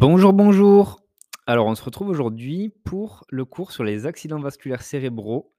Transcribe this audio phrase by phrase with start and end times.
[0.00, 1.00] Bonjour, bonjour.
[1.48, 5.52] Alors, on se retrouve aujourd'hui pour le cours sur les accidents vasculaires cérébraux,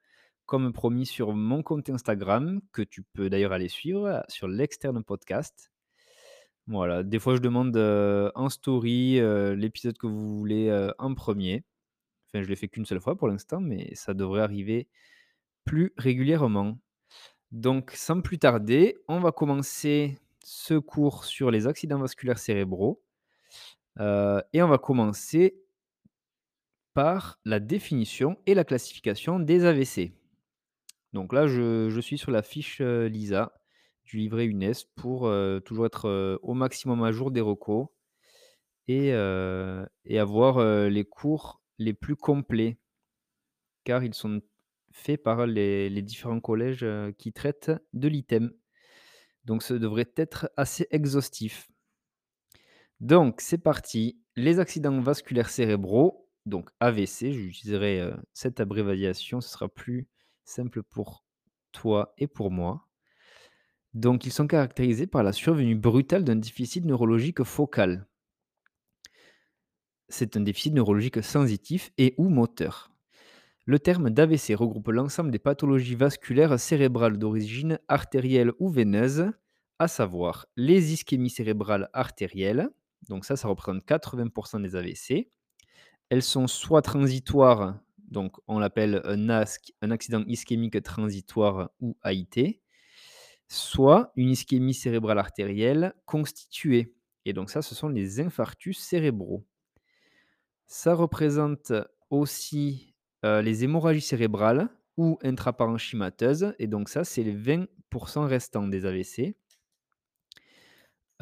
[0.46, 5.74] comme promis sur mon compte Instagram, que tu peux d'ailleurs aller suivre sur l'externe podcast.
[6.68, 11.16] Voilà, des fois je demande euh, en story euh, l'épisode que vous voulez euh, en
[11.16, 11.66] premier.
[12.30, 14.88] Enfin, je l'ai fait qu'une seule fois pour l'instant, mais ça devrait arriver
[15.66, 16.80] plus régulièrement.
[17.52, 23.04] Donc, sans plus tarder, on va commencer ce cours sur les accidents vasculaires cérébraux.
[24.00, 25.62] Euh, et on va commencer
[26.94, 30.14] par la définition et la classification des AVC.
[31.14, 33.54] Donc là, je, suis sur la fiche euh, LISA
[34.06, 37.88] du livret UNES pour euh, toujours être au maximum à jour des recos
[38.88, 42.80] et, avoir les cours les plus complets,
[43.84, 44.42] car ils sont
[44.92, 46.86] faits par les, les différents collèges
[47.18, 48.52] qui traitent de l'item.
[49.46, 51.69] Donc ça devrait être assez exhaustif.
[53.00, 54.20] Donc c'est parti.
[54.36, 60.08] Les accidents vasculaires cérébraux, donc AVC, j'utiliserai cette abréviation, ce sera plus
[60.44, 61.24] simple pour
[61.72, 62.88] toi et pour moi.
[63.94, 68.08] Donc ils sont caractérisés par la survenue brutale d'un déficit neurologique focal.
[70.10, 72.92] C'est un déficit neurologique sensitif et ou moteur.
[73.66, 79.32] Le terme d'AVC regroupe l'ensemble des pathologies vasculaires cérébrales d'origine artérielle ou veineuse,
[79.78, 82.70] à savoir les ischémies cérébrales artérielles,
[83.08, 85.32] donc ça, ça représente 80% des AVC.
[86.10, 92.62] Elles sont soit transitoires, donc on l'appelle un, un accident ischémique transitoire ou AIT,
[93.48, 96.96] soit une ischémie cérébrale artérielle constituée.
[97.26, 99.46] Et donc ça, ce sont les infarctus cérébraux.
[100.66, 101.74] Ça représente
[102.10, 106.54] aussi euh, les hémorragies cérébrales ou intraparenchymateuses.
[106.60, 109.36] Et donc ça, c'est les 20% restants des AVC.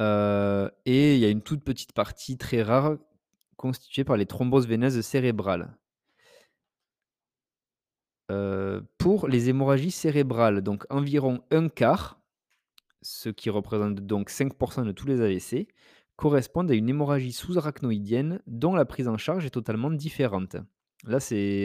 [0.00, 2.96] Euh, et il y a une toute petite partie très rare
[3.56, 5.76] constituée par les thromboses veineuses cérébrales.
[8.30, 12.20] Euh, pour les hémorragies cérébrales, donc environ un quart,
[13.00, 15.68] ce qui représente donc 5% de tous les AVC,
[16.16, 20.56] correspondent à une hémorragie sous-arachnoïdienne dont la prise en charge est totalement différente.
[21.04, 21.18] Là,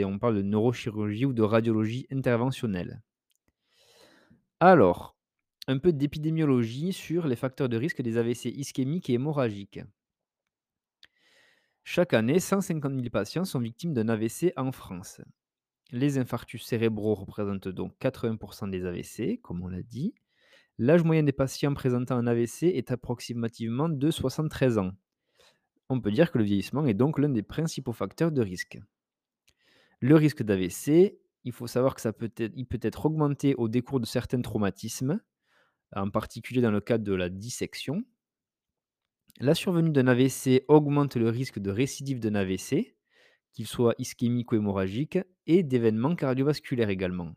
[0.05, 3.01] on parle de neurochirurgie ou de radiologie interventionnelle.
[4.59, 5.17] Alors,
[5.67, 9.79] un peu d'épidémiologie sur les facteurs de risque des AVC ischémiques et hémorragiques.
[11.83, 15.21] Chaque année, 150 000 patients sont victimes d'un AVC en France.
[15.91, 20.13] Les infarctus cérébraux représentent donc 80% des AVC, comme on l'a dit.
[20.77, 24.91] L'âge moyen des patients présentant un AVC est approximativement de 73 ans.
[25.89, 28.79] On peut dire que le vieillissement est donc l'un des principaux facteurs de risque.
[29.99, 33.67] Le risque d'AVC, il faut savoir que ça peut être, il peut être augmenté au
[33.67, 35.21] décours de certains traumatismes,
[35.95, 38.03] en particulier dans le cadre de la dissection.
[39.39, 42.95] La survenue d'un AVC augmente le risque de récidive d'un AVC,
[43.51, 47.35] qu'il soit ischémique ou hémorragique, et d'événements cardiovasculaires également.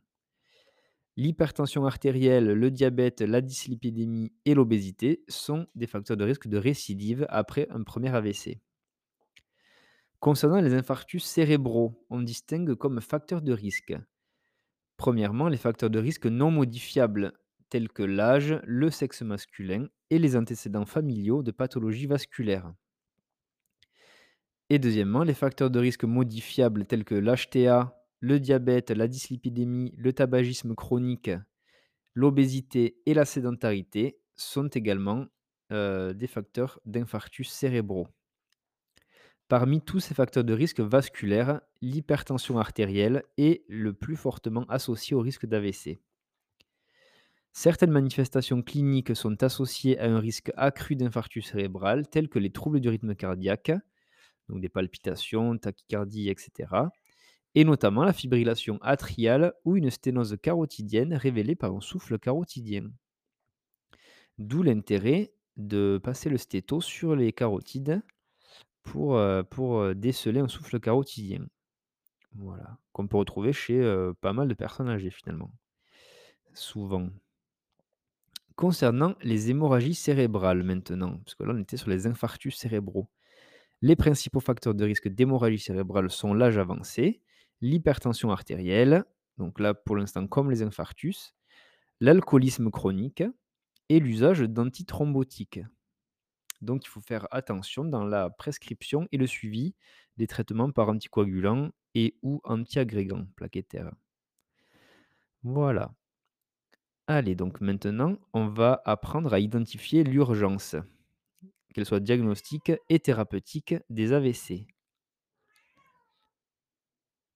[1.16, 7.27] L'hypertension artérielle, le diabète, la dyslipidémie et l'obésité sont des facteurs de risque de récidive
[7.31, 8.61] après un premier AVC.
[10.21, 13.95] Concernant les infarctus cérébraux, on distingue comme facteurs de risque.
[14.99, 17.33] Premièrement, les facteurs de risque non modifiables
[17.69, 22.72] tels que l'âge, le sexe masculin et les antécédents familiaux de pathologies vasculaires.
[24.69, 30.12] Et deuxièmement, les facteurs de risque modifiables tels que l'HTA, le diabète, la dyslipidémie, le
[30.12, 31.31] tabagisme chronique,
[32.15, 35.27] l'obésité et la sédentarité sont également
[35.72, 38.09] euh, des facteurs d'infarctus cérébraux.
[39.48, 45.21] Parmi tous ces facteurs de risque vasculaire, l'hypertension artérielle est le plus fortement associée au
[45.21, 46.00] risque d'AVC.
[47.59, 52.81] Certaines manifestations cliniques sont associées à un risque accru d'infarctus cérébral, tels que les troubles
[52.81, 53.72] du rythme cardiaque,
[54.50, 56.50] donc des palpitations, tachycardie, etc.,
[57.55, 62.91] et notamment la fibrillation atriale ou une sténose carotidienne révélée par un souffle carotidien.
[64.36, 68.03] D'où l'intérêt de passer le stéto sur les carotides
[68.83, 71.47] pour, euh, euh, déceler un souffle carotidien.
[72.34, 75.51] Voilà, qu'on peut retrouver chez euh, pas mal de personnes âgées finalement.
[76.53, 77.09] Souvent.
[78.56, 83.06] Concernant les hémorragies cérébrales maintenant, parce que là on était sur les infarctus cérébraux.
[83.82, 87.20] Les principaux facteurs de risque d'hémorragie cérébrale sont l'âge avancé,
[87.60, 89.04] l'hypertension artérielle,
[89.36, 91.34] donc là pour l'instant comme les infarctus,
[92.00, 93.22] l'alcoolisme chronique
[93.91, 95.60] et l'usage d'antithrombotiques.
[96.62, 99.74] Donc il faut faire attention dans la prescription et le suivi
[100.16, 103.92] des traitements par anticoagulants et ou antiagrégants plaquettaires.
[105.42, 105.92] Voilà.
[107.08, 110.76] Allez, donc maintenant, on va apprendre à identifier l'urgence.
[111.74, 114.66] qu'elle soit diagnostique et thérapeutique des AVC.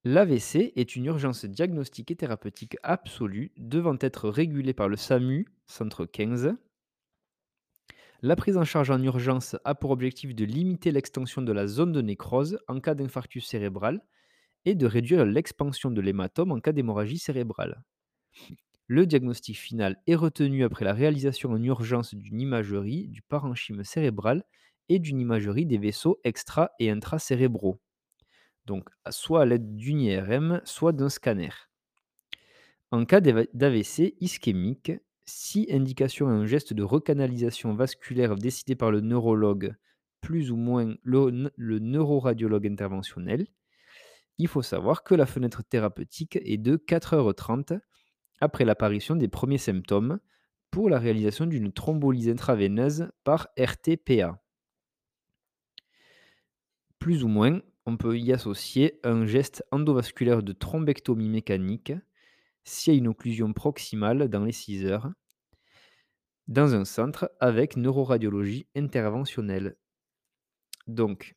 [0.05, 6.06] L'AVC est une urgence diagnostique et thérapeutique absolue devant être régulée par le SAMU, centre
[6.06, 6.55] 15.
[8.22, 11.93] La prise en charge en urgence a pour objectif de limiter l'extension de la zone
[11.93, 14.02] de nécrose en cas d'infarctus cérébral
[14.64, 17.82] et de réduire l'expansion de l'hématome en cas d'hémorragie cérébrale.
[18.93, 24.43] Le diagnostic final est retenu après la réalisation en urgence d'une imagerie du parenchyme cérébral
[24.89, 27.81] et d'une imagerie des vaisseaux extra- et intracérébraux.
[28.67, 31.51] Donc, soit à l'aide d'une IRM, soit d'un scanner.
[32.91, 34.91] En cas d'AVC ischémique,
[35.25, 39.77] si indication à un geste de recanalisation vasculaire décidé par le neurologue,
[40.21, 43.47] plus ou moins le, le neuroradiologue interventionnel,
[44.39, 47.79] il faut savoir que la fenêtre thérapeutique est de 4h30
[48.41, 50.19] après l'apparition des premiers symptômes
[50.71, 54.43] pour la réalisation d'une thrombolyse intraveineuse par RTPA.
[56.99, 61.93] Plus ou moins, on peut y associer un geste endovasculaire de thrombectomie mécanique
[62.65, 65.11] s'il y a une occlusion proximale dans les 6 heures,
[66.47, 69.77] dans un centre avec neuroradiologie interventionnelle.
[70.87, 71.37] Donc,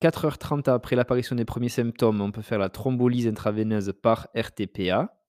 [0.00, 5.21] 4h30 après l'apparition des premiers symptômes, on peut faire la thrombolyse intraveineuse par RTPA.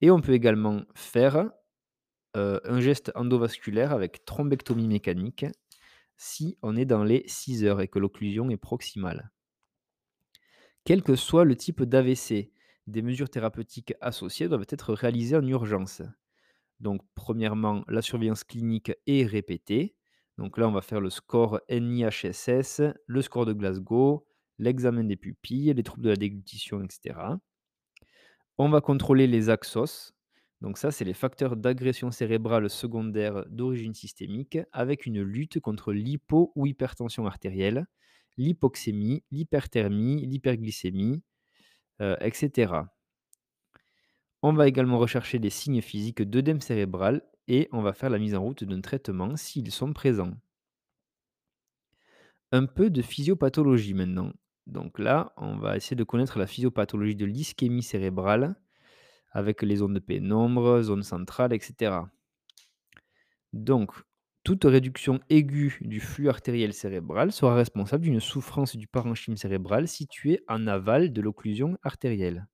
[0.00, 1.50] Et on peut également faire
[2.36, 5.46] euh, un geste endovasculaire avec thrombectomie mécanique
[6.16, 9.30] si on est dans les 6 heures et que l'occlusion est proximale.
[10.84, 12.50] Quel que soit le type d'AVC,
[12.86, 16.02] des mesures thérapeutiques associées doivent être réalisées en urgence.
[16.80, 19.94] Donc, premièrement, la surveillance clinique est répétée.
[20.38, 24.26] Donc là, on va faire le score NIHSS, le score de Glasgow,
[24.58, 27.18] l'examen des pupilles, les troubles de la déglutition, etc.
[28.58, 30.12] On va contrôler les axos.
[30.60, 36.52] Donc ça, c'est les facteurs d'agression cérébrale secondaire d'origine systémique avec une lutte contre l'hypo
[36.56, 37.86] ou hypertension artérielle,
[38.36, 41.22] l'hypoxémie, l'hyperthermie, l'hyperglycémie,
[42.00, 42.72] euh, etc.
[44.42, 48.34] On va également rechercher des signes physiques d'œdème cérébral et on va faire la mise
[48.34, 50.34] en route d'un traitement s'ils sont présents.
[52.50, 54.32] Un peu de physiopathologie maintenant.
[54.68, 58.54] Donc là, on va essayer de connaître la physiopathologie de l'ischémie cérébrale
[59.30, 61.96] avec les zones de pénombre, zone centrale, etc.
[63.54, 63.92] Donc,
[64.44, 70.44] toute réduction aiguë du flux artériel cérébral sera responsable d'une souffrance du parenchyme cérébral situé
[70.48, 72.46] en aval de l'occlusion artérielle.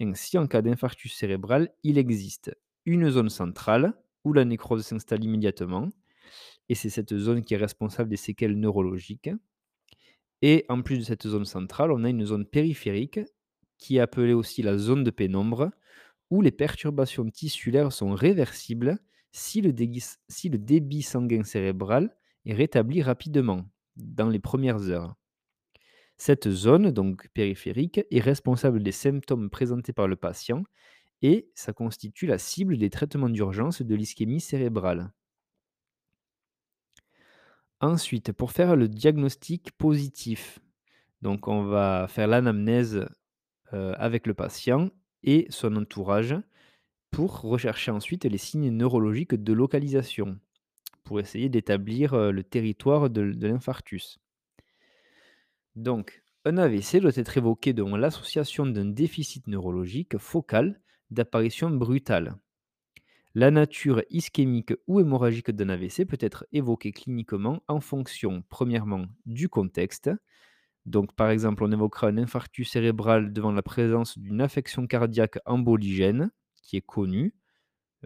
[0.00, 3.94] Ainsi, en cas d'infarctus cérébral, il existe une zone centrale
[4.24, 5.90] où la nécrose s'installe immédiatement,
[6.68, 9.30] et c'est cette zone qui est responsable des séquelles neurologiques.
[10.42, 13.20] Et en plus de cette zone centrale, on a une zone périphérique
[13.78, 15.70] qui est appelée aussi la zone de pénombre,
[16.30, 18.98] où les perturbations tissulaires sont réversibles
[19.32, 22.16] si le, débit sanguin cérébral
[22.46, 25.14] est rétabli rapidement, dans les premières heures.
[26.16, 30.64] Cette zone, donc périphérique, est responsable des symptômes présentés par le patient
[31.22, 35.12] et ça constitue la cible des traitements d'urgence de l'ischémie cérébrale.
[37.80, 40.60] Ensuite, pour faire le diagnostic positif,
[41.46, 43.06] on va faire l'anamnèse
[43.72, 44.90] euh, avec le patient
[45.22, 46.36] et son entourage
[47.10, 50.38] pour rechercher ensuite les signes neurologiques de localisation,
[51.04, 54.18] pour essayer d'établir euh, le territoire de l'infarctus.
[55.74, 60.80] Donc, un AVC doit être évoqué devant l'association d'un déficit neurologique focal
[61.10, 62.36] d'apparition brutale.
[63.38, 69.50] La nature ischémique ou hémorragique d'un AVC peut être évoquée cliniquement en fonction, premièrement, du
[69.50, 70.10] contexte.
[70.86, 76.30] Donc, par exemple, on évoquera un infarctus cérébral devant la présence d'une affection cardiaque emboligène,
[76.62, 77.34] qui est connue,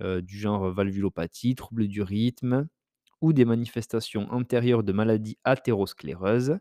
[0.01, 2.67] euh, du genre valvulopathie, trouble du rythme,
[3.21, 6.59] ou des manifestations antérieures de maladies athéroscléreuses,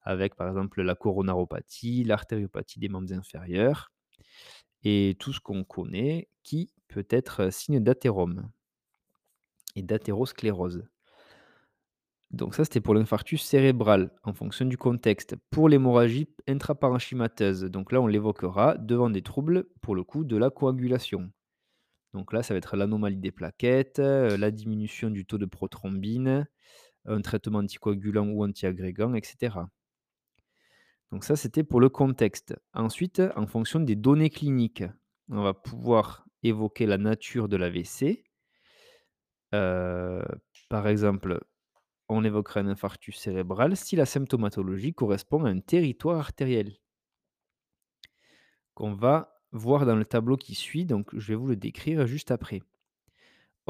[0.00, 3.92] avec par exemple la coronaropathie, l'artériopathie des membres inférieurs
[4.84, 8.50] et tout ce qu'on connaît qui peut être signe d'athérome
[9.76, 10.84] et d'athérosclérose.
[12.30, 15.36] Donc ça, c'était pour l'infarctus cérébral en fonction du contexte.
[15.50, 20.50] Pour l'hémorragie intraparenchymateuse, donc là, on l'évoquera devant des troubles, pour le coup, de la
[20.50, 21.30] coagulation.
[22.12, 26.46] Donc là, ça va être l'anomalie des plaquettes, la diminution du taux de prothrombine,
[27.06, 29.56] un traitement anticoagulant ou antiagrégant, etc.
[31.10, 32.54] Donc ça, c'était pour le contexte.
[32.74, 34.84] Ensuite, en fonction des données cliniques,
[35.30, 38.24] on va pouvoir évoquer la nature de l'AVC.
[39.54, 40.22] Euh,
[40.68, 41.40] par exemple,
[42.08, 46.76] on évoquera un infarctus cérébral si la symptomatologie correspond à un territoire artériel
[48.74, 52.30] qu'on va voir dans le tableau qui suit, donc je vais vous le décrire juste
[52.30, 52.62] après.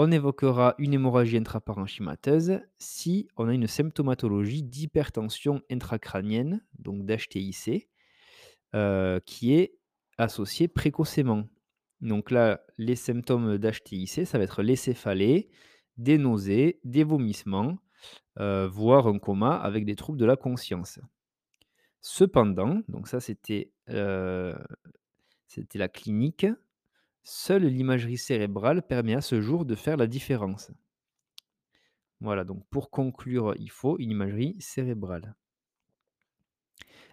[0.01, 7.89] On évoquera une hémorragie intraparenchymateuse si on a une symptomatologie d'hypertension intracrânienne, donc d'HTIC,
[8.77, 9.75] euh, qui est
[10.17, 11.49] associée précocement.
[12.01, 15.49] Donc là, les symptômes d'HTIC, ça va être les céphalées,
[15.97, 17.77] des nausées, des vomissements,
[18.39, 21.01] euh, voire un coma avec des troubles de la conscience.
[22.03, 24.57] Cependant, donc ça c'était euh,
[25.49, 26.47] c'était la clinique,
[27.29, 30.71] seule l'imagerie cérébrale permet à ce jour de faire la différence.
[32.21, 35.37] Voilà, donc pour conclure, il faut une imagerie cérébrale.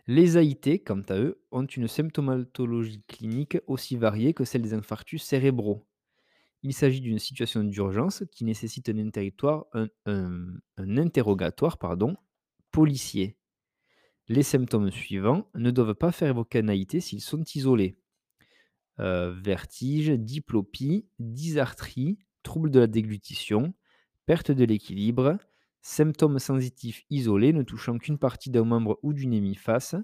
[0.07, 5.21] Les AIT, quant à eux, ont une symptomatologie clinique aussi variée que celle des infarctus
[5.21, 5.85] cérébraux.
[6.63, 9.87] Il s'agit d'une situation d'urgence qui nécessite un,
[10.77, 11.77] interrogatoire
[12.71, 13.37] policier.
[14.27, 17.97] Les symptômes suivants ne doivent pas faire évoquer un AIT s'ils sont isolés.
[18.99, 23.73] Euh, vertige, diplopie, dysarthrie, trouble de la déglutition,
[24.25, 25.37] perte de l'équilibre,
[25.81, 29.95] symptômes sensitifs isolés ne touchant qu'une partie d'un membre ou d'une hémiface,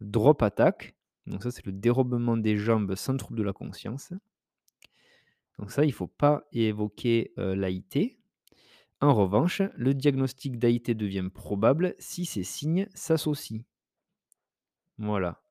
[0.00, 4.12] drop attack, donc ça c'est le dérobement des jambes sans trouble de la conscience.
[5.58, 8.18] Donc ça, il ne faut pas évoquer euh, l'AIT.
[9.00, 13.62] En revanche, le diagnostic d'AIT devient probable si ces signes s'associent.
[14.98, 15.43] Voilà.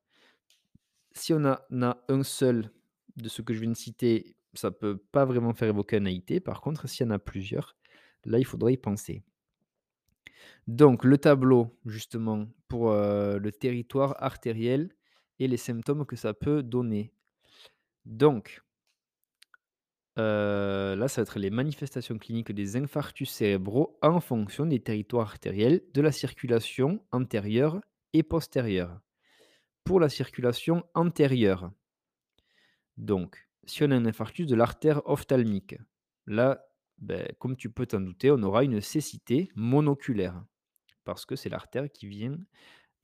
[1.14, 2.72] Si on a, a un seul
[3.16, 6.06] de ce que je viens de citer, ça ne peut pas vraiment faire évoquer un
[6.06, 6.40] AIT.
[6.44, 7.76] Par contre, s'il y en a plusieurs,
[8.26, 9.24] là, il faudrait y penser.
[10.68, 14.90] Donc, le tableau, justement, pour euh, le territoire artériel
[15.40, 17.12] et les symptômes que ça peut donner.
[18.06, 18.64] Donc,
[20.20, 25.28] euh, là, ça va être les manifestations cliniques des infarctus cérébraux en fonction des territoires
[25.28, 27.82] artériels, de la circulation antérieure
[28.14, 29.00] et postérieure.
[29.84, 31.72] Pour la circulation antérieure,
[32.98, 35.76] donc, si on a un infarctus de l'artère ophtalmique,
[36.28, 36.66] là,
[37.00, 40.44] ben, comme tu peux t'en douter, on aura une cécité monoculaire,
[41.04, 42.38] parce que c'est l'artère qui vient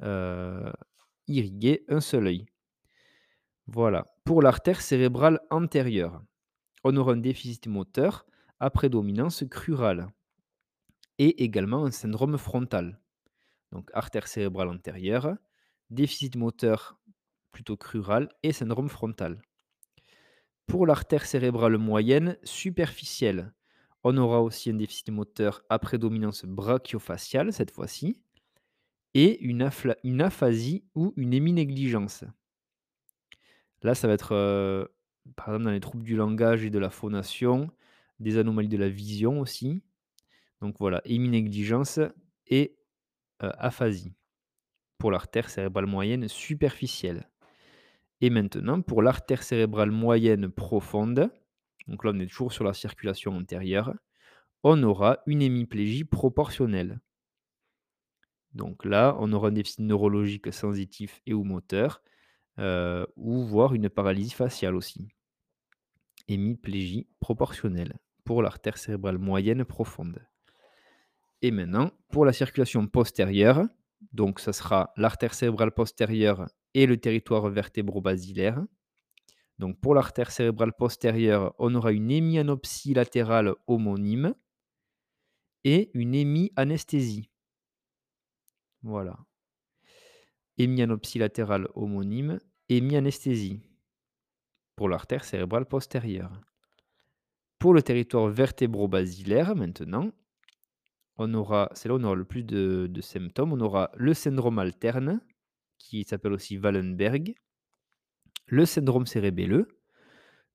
[0.04, 0.72] euh,
[1.28, 2.46] irriguer un seul œil.
[3.68, 4.06] Voilà.
[4.24, 6.24] Pour l'artère cérébrale antérieure,
[6.84, 8.26] on aura un déficit moteur
[8.60, 10.08] à prédominance crurale
[11.18, 13.00] et également un syndrome frontal.
[13.72, 15.36] Donc artère cérébrale antérieure,
[15.90, 17.00] déficit moteur
[17.52, 19.42] plutôt crural et syndrome frontal.
[20.68, 23.54] Pour l'artère cérébrale moyenne superficielle,
[24.04, 28.22] on aura aussi un déficit moteur à prédominance brachiofaciale cette fois-ci
[29.14, 29.64] et une,
[30.22, 32.24] aphasie ou une héminégligence.
[33.82, 34.86] Là, ça va être euh,
[35.36, 37.72] par exemple dans les troubles du langage et de la phonation,
[38.20, 39.82] des anomalies de la vision aussi.
[40.62, 42.00] Donc voilà, héminégligence
[42.48, 42.78] et
[43.42, 44.14] euh, aphasie
[45.00, 47.28] pour l'artère cérébrale moyenne superficielle.
[48.22, 51.32] Et maintenant, pour l'artère cérébrale moyenne profonde,
[51.88, 53.94] donc là on est toujours sur la circulation antérieure,
[54.64, 57.00] on aura une hémiplégie proportionnelle.
[58.54, 62.02] Donc là, on aura un déficit neurologique sensitif et ou moteur,
[62.58, 65.08] euh, ou voire une paralysie faciale aussi.
[66.28, 70.28] Hémiplégie proportionnelle pour l'artère cérébrale moyenne profonde.
[71.42, 73.66] Et maintenant, pour la circulation postérieure,
[74.12, 78.64] donc ça sera l'artère cérébrale postérieure et le territoire vertébro-basilaire.
[79.58, 84.34] Donc pour l'artère cérébrale postérieure, on aura une hémianopsie latérale homonyme
[85.64, 87.30] et une hémianesthésie.
[88.82, 89.18] Voilà.
[90.58, 92.40] Hémianopsie latérale homonyme,
[92.70, 93.62] hémianesthésie
[94.76, 96.32] pour l'artère cérébrale postérieure.
[97.58, 100.12] Pour le territoire vertébro-basilaire, maintenant,
[101.20, 103.54] on aura, c'est là où on aura le plus de, symptômes.
[103.54, 105.22] On aura le syndrome alterne,
[105.78, 107.36] qui s'appelle aussi Wallenberg,
[108.48, 109.68] le syndrome cérébelleux.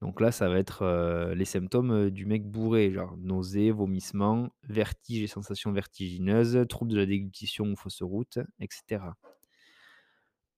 [0.00, 4.50] Donc là, ça va être euh, les symptômes euh, du mec bourré, genre nausées, vomissements,
[4.64, 9.02] vertige et sensations vertigineuses, troubles de la déglutition ou fausse route, etc.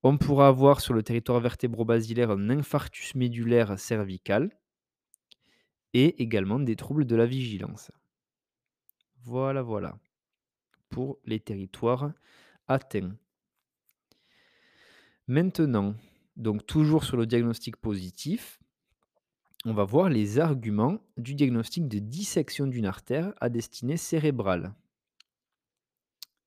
[0.02, 4.50] On pourra avoir sur le territoire vertébro-basilaire un infarctus médulaire cervical
[5.94, 7.90] et également des troubles de la vigilance.
[9.26, 9.98] Voilà, voilà.
[10.88, 12.12] Pour les territoires
[12.68, 13.16] atteints.
[15.26, 15.96] Maintenant,
[16.36, 18.60] donc toujours sur le diagnostic positif,
[19.64, 24.72] on va voir les arguments du diagnostic de dissection d'une artère à destinée cérébrale.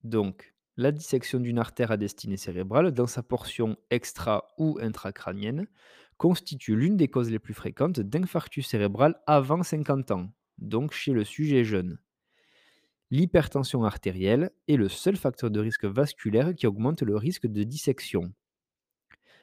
[0.06, 5.68] Donc, la dissection d'une artère à destinée cérébrale, dans sa portion extra ou intracrânienne,
[6.16, 11.26] constitue l'une des causes les plus fréquentes d'infarctus cérébral avant 50 ans, donc chez le
[11.26, 12.00] sujet jeune.
[13.12, 18.34] L'hypertension artérielle est le seul facteur de risque vasculaire qui augmente le risque de dissection.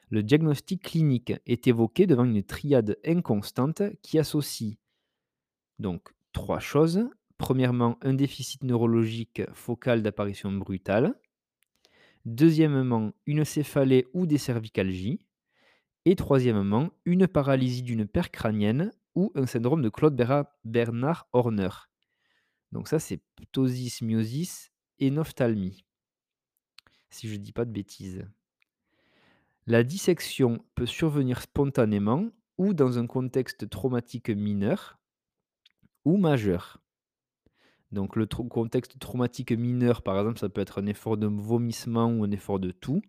[0.08, 4.76] Le diagnostic clinique est évoqué devant une triade inconstante qui associe
[5.78, 7.08] donc 3 choses.
[7.38, 11.14] Premièrement, un déficit neurologique focal d'apparition brutale.
[12.24, 15.20] Deuxièmement, une céphalée ou des cervicalgies.
[16.04, 20.16] Et troisièmement, une paralysie d'une paire crânienne ou un syndrome de Claude
[20.64, 21.68] Bernard Horner.
[22.76, 25.86] Donc ça, c'est ptosis, myosis et ophtalmie.
[27.08, 28.28] Si je ne dis pas de bêtises.
[29.66, 32.28] La dissection peut survenir spontanément
[32.58, 34.98] ou dans un contexte traumatique mineur
[36.04, 36.82] ou majeur.
[37.92, 42.24] Donc le contexte traumatique mineur, par exemple, ça peut être un effort de vomissement ou
[42.24, 43.00] un effort de toux.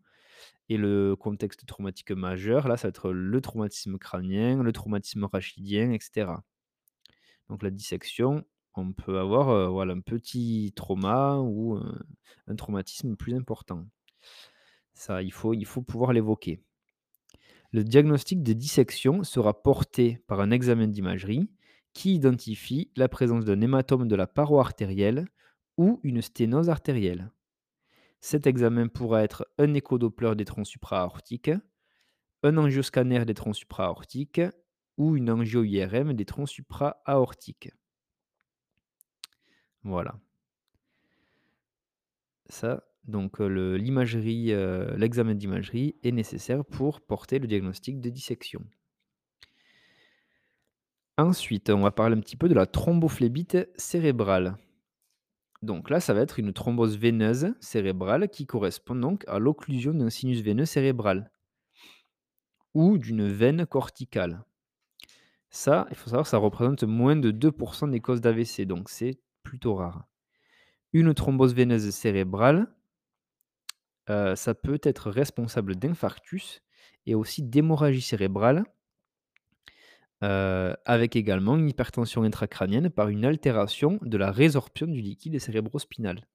[0.69, 5.91] Et le contexte traumatique majeur, là, ça va être le traumatisme crânien, le traumatisme rachidien,
[5.91, 6.31] etc.
[7.49, 8.45] Donc la dissection,
[8.77, 11.99] on peut avoir voilà, un petit trauma ou un,
[12.47, 13.85] un traumatisme plus important.
[14.93, 16.61] Ça, il faut, il faut pouvoir l'évoquer.
[17.71, 21.49] Le diagnostic de dissection sera porté par un examen d'imagerie
[21.93, 25.27] qui identifie la présence d'un hématome de la paroi artérielle
[25.77, 27.31] ou une sténose artérielle.
[28.19, 31.51] Cet examen pourra être un échodoppler des troncs supra-aortiques,
[32.43, 34.41] un angioscanner des troncs supra-aortiques
[34.97, 37.71] ou une angio-IRM des troncs supra-aortiques.
[39.83, 40.19] Voilà.
[42.49, 44.53] Ça, donc l'imagerie,
[44.97, 48.65] l'examen d'imagerie est nécessaire pour porter le diagnostic de dissection.
[51.17, 54.55] Ensuite, on va parler un petit peu de la thrombophlébite cérébrale.
[55.63, 60.11] Donc là, ça va être une thrombose veineuse cérébrale qui correspond donc à l'occlusion d'un
[60.11, 61.31] sinus veineux cérébral
[62.75, 64.43] ou d'une veine corticale.
[65.49, 69.17] Ça, il faut savoir ça représente moins de 2% des causes d'AVC, donc c'est
[69.47, 70.05] plutôt rare.
[70.91, 72.67] Une thrombose veineuse cérébrale,
[74.07, 76.61] ça peut être responsable d'infarctus
[77.05, 78.65] et aussi d'hémorragie cérébrale,
[80.21, 86.27] avec également une hypertension intracrânienne par une altération de la résorption du liquide cérébrospinal.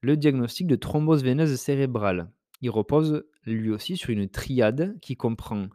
[0.00, 5.68] Le diagnostic de thrombose veineuse cérébrale, il repose lui aussi sur une triade qui comprend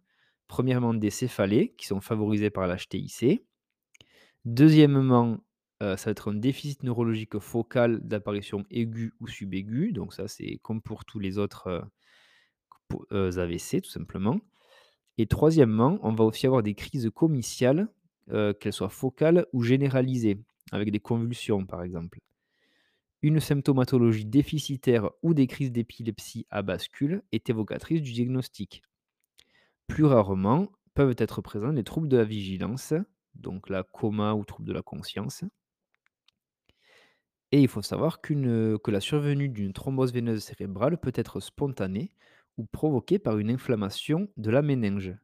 [0.48, 3.42] premièrement des céphalées qui sont favorisées par l'HTIC,
[4.46, 5.40] deuxièmement
[5.82, 10.60] euh, ça va être un déficit neurologique focal d'apparition aiguë ou subaiguë, donc ça c'est
[10.62, 11.82] comme pour tous les autres euh,
[13.12, 14.40] euh, AVC tout simplement.
[15.18, 17.88] Et troisièmement, on va aussi avoir des crises comiciales,
[18.60, 20.38] qu'elles soient focales ou généralisées,
[20.72, 22.20] avec des convulsions par exemple.
[23.24, 28.84] Une symptomatologie déficitaire ou des crises d'épilepsie à bascule est évocatrice du diagnostic.
[29.88, 32.94] Plus rarement, peuvent être présents les troubles de la vigilance,
[33.36, 35.44] donc la coma ou troubles de la conscience.
[37.52, 42.12] Et il faut savoir que la survenue d'une thrombose veineuse cérébrale peut être spontanée
[42.58, 45.16] ou provoquée par une inflammation de la méninge,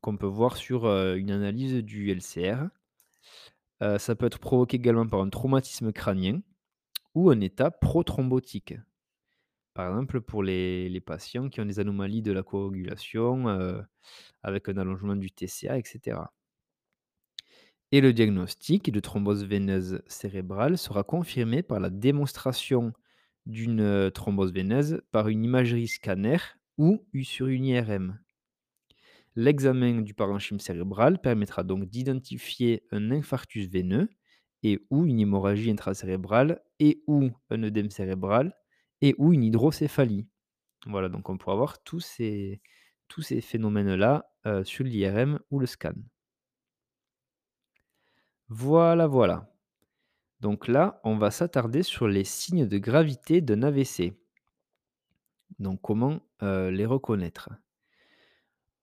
[0.00, 2.68] qu'on peut voir sur une analyse du LCR.
[3.80, 6.42] ça peut être provoqué également par un traumatisme crânien
[7.14, 8.74] ou un état prothrombotique.
[9.72, 13.78] Par exemple, pour les patients qui ont des anomalies de la coagulation,
[14.42, 16.18] avec un allongement du TCA, etc.
[17.92, 22.92] Et le diagnostic de thrombose veineuse cérébrale sera confirmé par la démonstration
[23.46, 26.38] d'une thrombose veineuse par une imagerie scanner
[26.76, 28.18] ou sur une IRM.
[29.36, 34.08] L'examen du parenchyme cérébral permettra donc d'identifier un infarctus veineux
[34.62, 38.54] et ou une hémorragie intracérébrale et ou un œdème cérébral
[39.02, 40.26] et ou une hydrocéphalie.
[40.86, 42.60] Voilà, donc on pourra avoir tous ces,
[43.08, 44.30] tous ces phénomènes-là
[44.64, 45.94] sur l'IRM ou le scan.
[48.48, 49.50] Voilà, voilà.
[50.40, 54.12] Donc là, on va s'attarder sur les signes de gravité d'un AVC.
[55.58, 57.50] Donc comment euh, les reconnaître?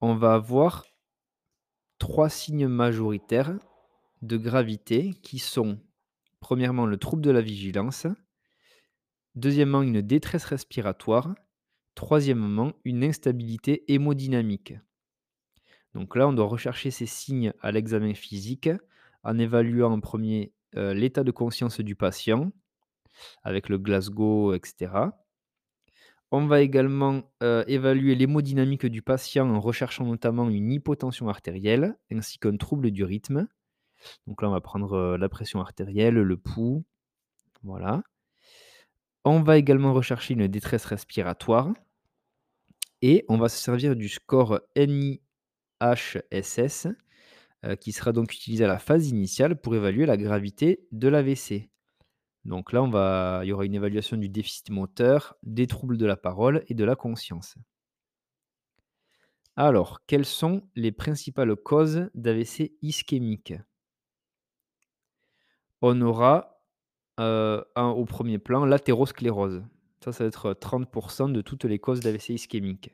[0.00, 0.84] On va avoir
[1.98, 3.56] trois signes majoritaires
[4.22, 5.78] de gravité qui sont
[6.40, 8.08] premièrement le trouble de la vigilance,
[9.36, 11.32] deuxièmement une détresse respiratoire,
[11.94, 14.74] troisièmement une instabilité hémodynamique.
[15.94, 18.70] Donc là, on doit rechercher ces signes à l'examen physique
[19.22, 22.50] en évaluant en premier l'état de conscience du patient,
[23.42, 24.92] avec le Glasgow, etc.
[26.30, 32.56] On va également évaluer l'hémodynamique du patient en recherchant notamment une hypotension artérielle ainsi qu'un
[32.56, 33.46] trouble du rythme.
[34.26, 36.84] Donc là, on va prendre la pression artérielle, le pouls.
[37.62, 38.02] Voilà.
[39.24, 41.72] On va également rechercher une détresse respiratoire.
[43.02, 45.18] Et on va se servir du score NIHSS
[47.64, 51.70] euh, qui sera donc utilisé à la phase initiale pour évaluer la gravité de l'AVC.
[52.44, 56.64] Donc là, il y aura une évaluation du déficit moteur, des troubles de la parole
[56.66, 57.56] et de la conscience.
[59.54, 63.54] Alors, quelles sont les principales causes d'AVC ischémique?
[65.82, 66.64] On aura,
[67.18, 69.62] en au 1er plan l'athérosclérose.
[70.02, 72.90] Ça, ça va être 30% de toutes les causes d'AVC ischémique.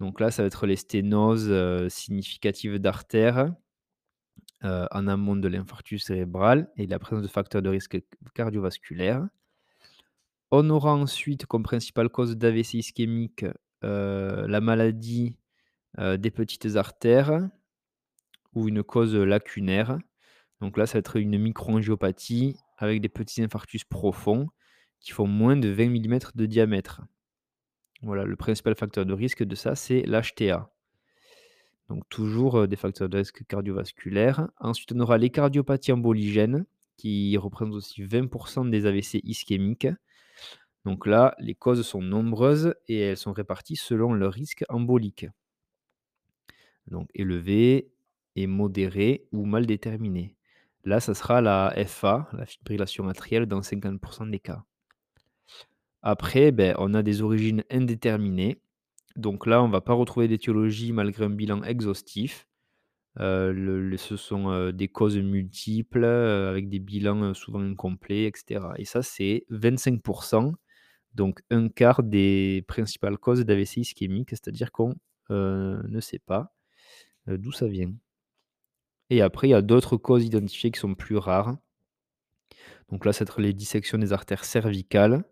[0.00, 3.52] Donc là, ça va être les sténoses, heu, significatives d'artères,
[4.64, 7.98] heu, en amont de l'infarctus cérébral et la présence de facteurs de risque
[8.34, 9.26] cardiovasculaires.
[10.50, 13.44] On aura ensuite comme principale cause d'AVC ischémique,
[13.84, 15.36] heu, la maladie,
[15.98, 17.48] des petites artères
[18.54, 19.98] ou une cause lacunaire.
[20.60, 24.48] Donc là, ça va être une microangiopathie avec des petits infarctus profonds
[25.00, 27.02] qui font moins de 20 millimètres de diamètre.
[28.06, 30.70] Voilà, le principal facteur de risque de ça, c'est l'HTA.
[31.88, 34.48] Donc toujours, heu, des facteurs de risque cardiovasculaires.
[34.60, 36.66] Ensuite, on aura les cardiopathies emboligènes
[36.96, 39.88] qui représentent aussi 20% des AVC ischémiques.
[40.84, 45.26] Donc là, les causes sont nombreuses et elles sont réparties selon leur risque embolique.
[46.86, 47.90] Donc élevé
[48.36, 50.36] et modéré ou mal déterminé.
[50.84, 54.62] Là, ça sera la FA, la fibrillation atriale, dans 50% des cas.
[56.08, 58.60] Après, beh, on a des origines indéterminées.
[59.16, 62.46] Donc là, on va pas retrouver d'étiologie malgré un bilan exhaustif.
[63.16, 68.74] Le ce sont, heu, des causes multiples, heu, avec des bilans, souvent incomplets et cetera
[68.78, 70.54] et ça, c'est 25%
[71.14, 74.94] donc un quart des principales causes d'AVC ischémique, c'est-à-dire qu'on,
[75.30, 76.54] ne sait pas,
[77.26, 77.92] d'où ça vient
[79.10, 81.56] et après, il y a d'autres causes identifiées qui sont plus rares.
[82.90, 85.24] Donc là, être les dissections des artères cervicales,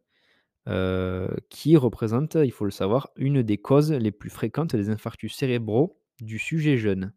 [0.69, 5.35] heu, qui représentent, il faut le savoir, une des causes les plus fréquentes des infarctus
[5.37, 7.13] cérébraux du sujet jeune.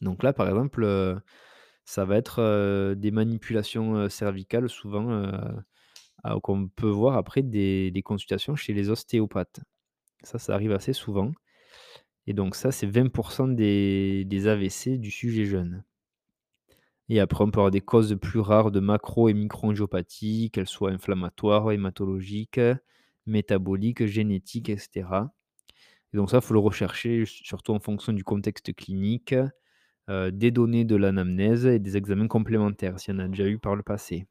[0.00, 1.20] Donc là, par exemple, heu,
[1.84, 5.30] ça va être, heu, des manipulations, cervicales souvent,
[6.42, 9.60] qu'on peut voir après des consultations chez les ostéopathes.
[10.24, 11.32] Ça, ça arrive assez souvent
[12.26, 15.84] et donc ça, c'est 20 des des AVC du sujet jeune
[17.08, 20.90] et après on peut avoir des causes plus rares de macro et microangiopathie, qu'elles soient
[20.92, 22.60] inflammatoires, hématologiques,
[23.26, 25.32] métaboliques, génétiques et cetera
[26.12, 29.34] et donc ça, il faut le rechercher surtout en fonction du contexte clinique,
[30.10, 33.58] heu, des données de l'anamnèse et des examens complémentaires s'il y en a déjà eu
[33.58, 34.26] par le passé.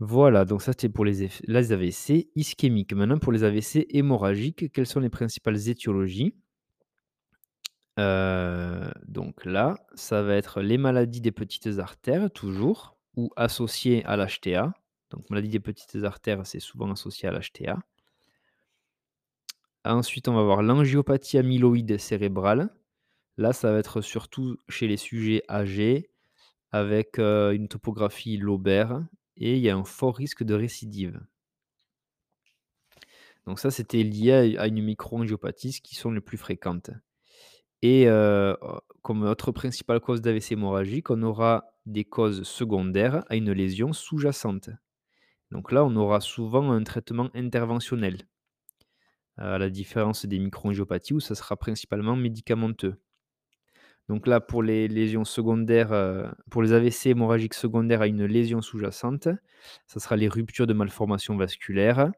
[0.00, 2.92] Voilà, donc ça c'était pour les les AVC ischémiques.
[2.92, 6.34] Maintenant pour les AVC hémorragiques, quelles sont les principales étiologies?
[7.98, 14.16] Heu, donc là, ça va être les maladies des petites artères toujours ou associées à
[14.16, 14.72] l'HTA.
[15.10, 17.78] Donc maladie des petites artères, c'est souvent associé à l'HTA.
[19.84, 22.70] Ensuite, on va avoir l'angiopathie amyloïde cérébrale.
[23.38, 26.10] Là, ça va être surtout chez les sujets âgés
[26.72, 29.04] avec, heu, une topographie lobaire
[29.36, 31.20] et il y a un fort risque de récidive.
[33.46, 36.90] Donc ça, c'était lié à une microangiopathie, ce qui sont les plus fréquentes
[37.82, 38.06] et
[39.02, 44.70] comme autre principale cause d'AVC hémorragique, on aura des causes secondaires à une lésion sous-jacente.
[45.50, 48.18] Donc là, on aura souvent un traitement interventionnel,
[49.38, 53.00] à la différence des microangiopathies où ça sera principalement médicamenteux.
[54.08, 59.28] Donc là, pour les lésions secondaires, pour les AVC hémorragiques secondaires à une lésion sous-jacente,
[59.86, 62.10] ça sera les ruptures de malformations vasculaires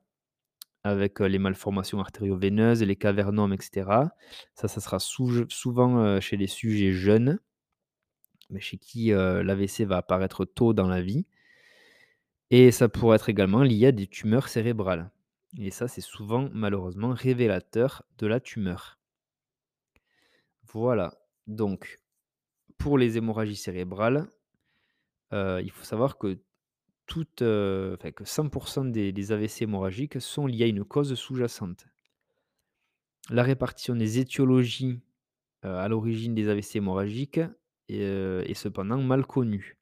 [0.84, 4.12] avec, les malformations artério-veineuses, les cavernomes et cetera.
[4.54, 7.38] Ça, ça sera souvent, chez les sujets jeunes,
[8.48, 11.26] mais chez qui, l'AVC va apparaître tôt dans la vie
[12.50, 15.10] et ça pourrait être également lié à des tumeurs cérébrales
[15.58, 18.98] et ça, c'est souvent malheureusement révélateur de la tumeur.
[20.72, 22.00] Voilà, donc
[22.78, 24.28] pour les hémorragies cérébrales,
[25.32, 26.38] il faut savoir que
[27.10, 28.48] toutes, heu, enfin que 100
[28.86, 31.86] des des AVC hémorragiques sont liés à une cause sous-jacente.
[33.30, 35.00] La répartition des étiologies,
[35.64, 37.40] heu, à l'origine des AVC hémorragiques
[37.88, 39.78] est, heu, est cependant mal connue.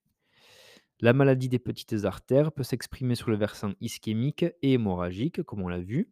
[1.00, 5.68] La maladie des petites artères peut s'exprimer sur le versant ischémique et hémorragique, comme on
[5.68, 6.08] l'a vu.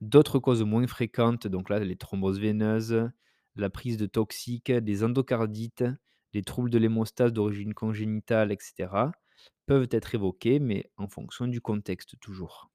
[0.00, 3.10] D'autres causes moins fréquentes, donc là, les thromboses veineuses,
[3.56, 5.84] la prise de toxiques, des endocardites,
[6.32, 9.12] des troubles de l'hémostase d'origine congénitale et cetera,
[9.66, 12.70] peuvent être évoquées, mais en fonction du contexte toujours.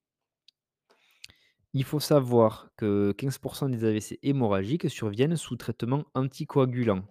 [1.73, 7.05] Il faut savoir que 15% des AVC hémorragiques surviennent sous traitement anticoagulant.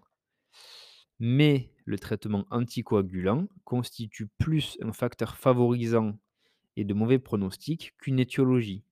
[1.18, 6.18] Mais le traitement anticoagulant constitue plus un facteur favorisant
[6.76, 8.84] et de mauvais pronostic qu'une étiologie.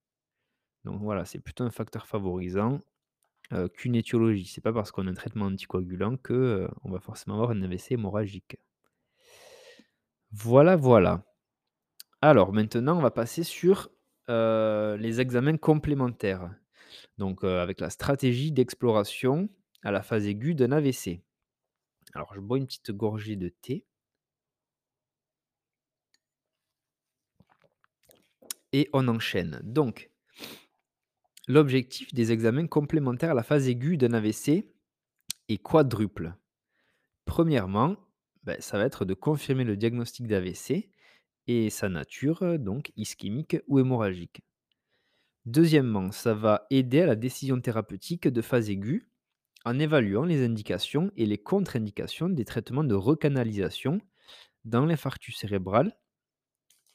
[0.85, 2.81] Donc voilà, c'est plutôt un facteur favorisant,
[3.53, 4.47] heu, qu'une étiologie.
[4.47, 7.63] C'est pas parce qu'on a un traitement anticoagulant que, heu, on va forcément avoir un
[7.63, 8.59] AVC hémorragique.
[10.37, 11.25] Voilà, voilà.
[12.23, 13.91] Alors maintenant, on va passer sur,
[14.29, 16.51] heu, les examens complémentaires.
[17.19, 19.49] Donc, heu, avec la stratégie d'exploration
[19.85, 21.23] à la phase aiguë d'un AVC.
[22.15, 23.85] Alors je bois une petite gorgée de thé.
[28.73, 29.61] Et on enchaîne.
[29.63, 30.11] Donc
[31.47, 34.67] l'objectif des examens complémentaires à la phase aiguë d'un AVC
[35.49, 36.35] est quadruple.
[37.25, 37.97] Premièrement,
[38.45, 40.91] bah, ça va être de confirmer le diagnostic d'AVC
[41.47, 44.43] et sa nature, donc ischémique ou hémorragique.
[45.47, 49.09] Deuxièmement, ça va aider à la décision thérapeutique de phase aiguë
[49.65, 54.01] en évaluant les indications et les contre-indications des traitements de recanalisation
[54.65, 55.97] dans l'infarctus cérébral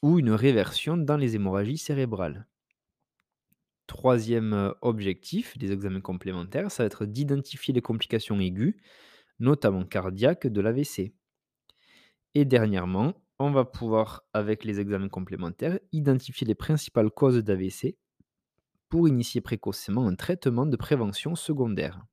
[0.02, 2.46] ou une réversion dans les hémorragies cérébrales.
[3.86, 8.74] Troisième objectif des examens complémentaires, ça va être d'identifier les complications aiguës,
[9.40, 11.12] notamment cardiaques, de l'AVC.
[12.34, 17.96] Et dernièrement, on va pouvoir, avec les examens complémentaires, identifier les principales causes d'AVC
[18.88, 22.04] pour initier précocement un traitement de prévention secondaire.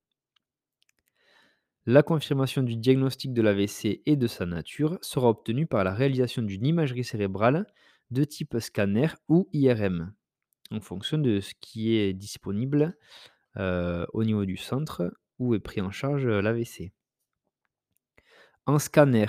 [1.85, 6.41] La confirmation du diagnostic de l'AVC et de sa nature sera obtenue par la réalisation
[6.41, 7.65] d'une imagerie cérébrale
[8.11, 10.13] de type scanner ou IRM,
[10.71, 12.97] en fonction de ce qui est disponible
[13.57, 16.91] euh, au niveau du centre où est pris en charge euh, l'AVC.
[18.65, 19.27] En scanner,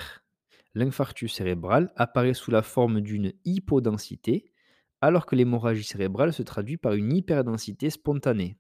[0.75, 4.53] l'infarctus cérébral apparaît sous la forme d'une hypodensité,
[5.01, 8.59] alors que l'hémorragie cérébrale se traduit par une hyperdensité spontanée.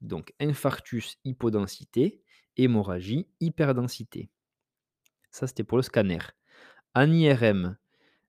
[0.00, 2.22] Donc infarctus hypodensité,
[2.56, 4.30] hémorragie hyperdensité.
[5.30, 6.18] Ça c'était pour le scanner.
[6.94, 7.76] En IRM,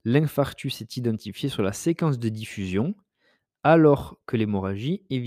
[0.05, 2.95] l'infarctus est identifié sur la séquence de diffusion,
[3.63, 5.19] alors que l'hémorragie est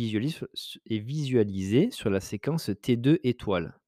[1.00, 3.78] visualisée sur la séquence T2 étoile.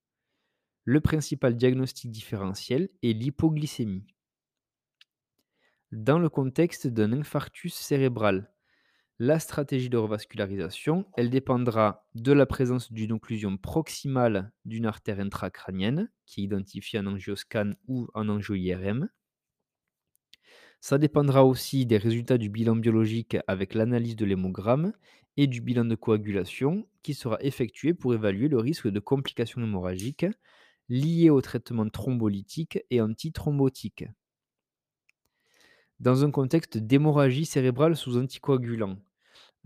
[0.87, 4.07] Le principal diagnostic différentiel est l'hypoglycémie.
[5.93, 8.53] Dans le contexte d'un infarctus cérébral,
[9.19, 16.43] la stratégie de revascularisation, dépendra de la présence d'une occlusion proximale d'une artère intracrânienne, qui
[16.43, 17.17] est identifiée en
[17.87, 19.09] ou en angio-IRM.
[20.81, 24.93] Ça dépendra aussi des résultats du bilan biologique avec l'analyse de l'hémogramme
[25.39, 30.27] et du bilan de coagulation qui sera effectué pour évaluer le risque de complications hémorragiques
[30.89, 34.05] liées au traitement thrombolytique et antithrombotique.
[36.01, 38.99] Dans un contexte d'hémorragie cérébrale sous anticoagulant,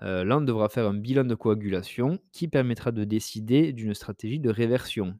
[0.03, 5.19] euh, devra faire un bilan de coagulation qui permettra de décider d'une stratégie de réversion.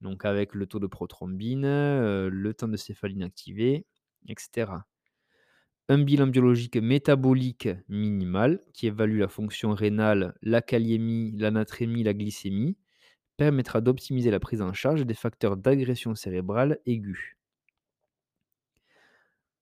[0.00, 3.86] Donc avec le taux de prothrombine, euh, le temps de céphaline activé,
[4.28, 4.72] etc.
[5.88, 12.14] Un bilan biologique métabolique minimal qui évalue la fonction rénale, la kaliémie, la natrémie, la
[12.14, 12.76] glycémie,
[13.36, 17.36] permettra d'optimiser la prise en charge des facteurs d'agression cérébrale aiguë.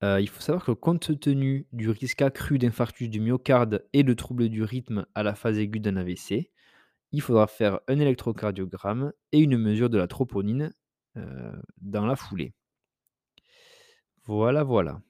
[0.02, 4.14] Euh, il faut savoir que compte tenu du risque accru d'infarctus du myocarde et de
[4.14, 6.50] troubles du rythme à la phase aiguë d'un AVC,
[7.12, 10.72] il faudra faire un électrocardiogramme et une mesure de la troponine
[11.16, 12.54] euh, dans la foulée.
[14.24, 15.00] Voilà, voilà.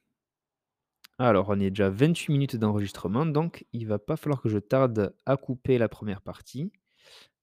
[1.18, 5.14] Alors, on est déjà 28 minutes d'enregistrement, donc il va pas falloir que je tarde
[5.24, 6.72] à couper la première partie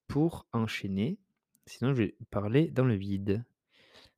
[0.09, 1.17] pour enchaîner.
[1.65, 3.45] Sinon, je vais parler dans le vide,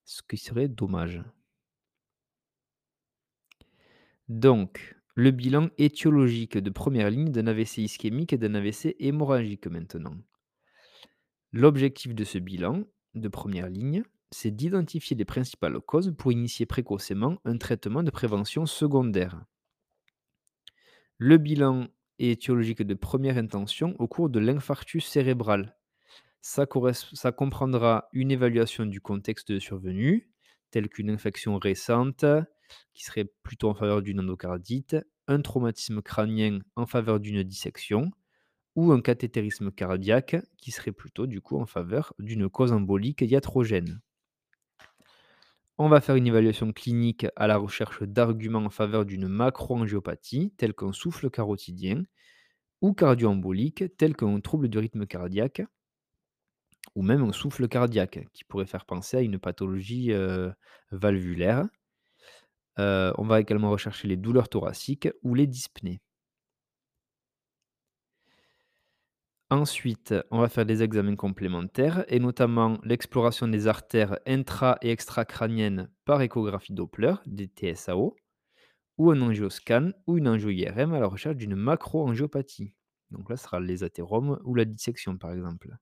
[0.06, 1.22] ce qui serait dommage.
[4.30, 10.16] Donc, le bilan étiologique de première ligne d'un AVC ischémique et d'un AVC hémorragique maintenant.
[11.52, 17.38] L'objectif de ce bilan de première ligne, c'est d'identifier les principales causes pour initier précocement
[17.44, 19.44] un traitement de prévention secondaire.
[21.18, 25.76] Le bilan étiologique de première intention au cours de l'infarctus cérébral.
[26.42, 30.32] Ça, comprendra une évaluation du contexte survenu,
[30.72, 32.26] tel qu'une infection récente
[32.94, 38.12] qui serait plutôt en faveur d'une endocardite, un traumatisme crânien en faveur d'une dissection,
[38.76, 44.02] ou un cathétérisme cardiaque qui serait plutôt du coup en faveur d'une cause embolique iatrogène.
[45.78, 50.74] On va faire une évaluation clinique à la recherche d'arguments en faveur d'une macroangiopathie, telle
[50.74, 52.04] qu'un souffle carotidien,
[52.82, 55.64] ou cardio-embolique, tel qu'un trouble du rythme cardiaque,
[56.96, 60.12] ou même un souffle cardiaque, qui pourrait faire penser à une pathologie
[60.92, 61.66] valvulaire.
[62.78, 66.02] On va également rechercher les douleurs thoraciques ou les dyspnées.
[69.50, 75.90] Ensuite, on va faire des examens complémentaires et notamment l'exploration des artères intra et extracrâniennes
[76.06, 78.16] par échographie Doppler, des TSAO,
[78.98, 82.74] ou un angioscan ou une angio-IRM à la recherche d'une macroangiopathie.
[83.12, 85.78] Donc là, ce sera les athéromes ou la dissection par exemple.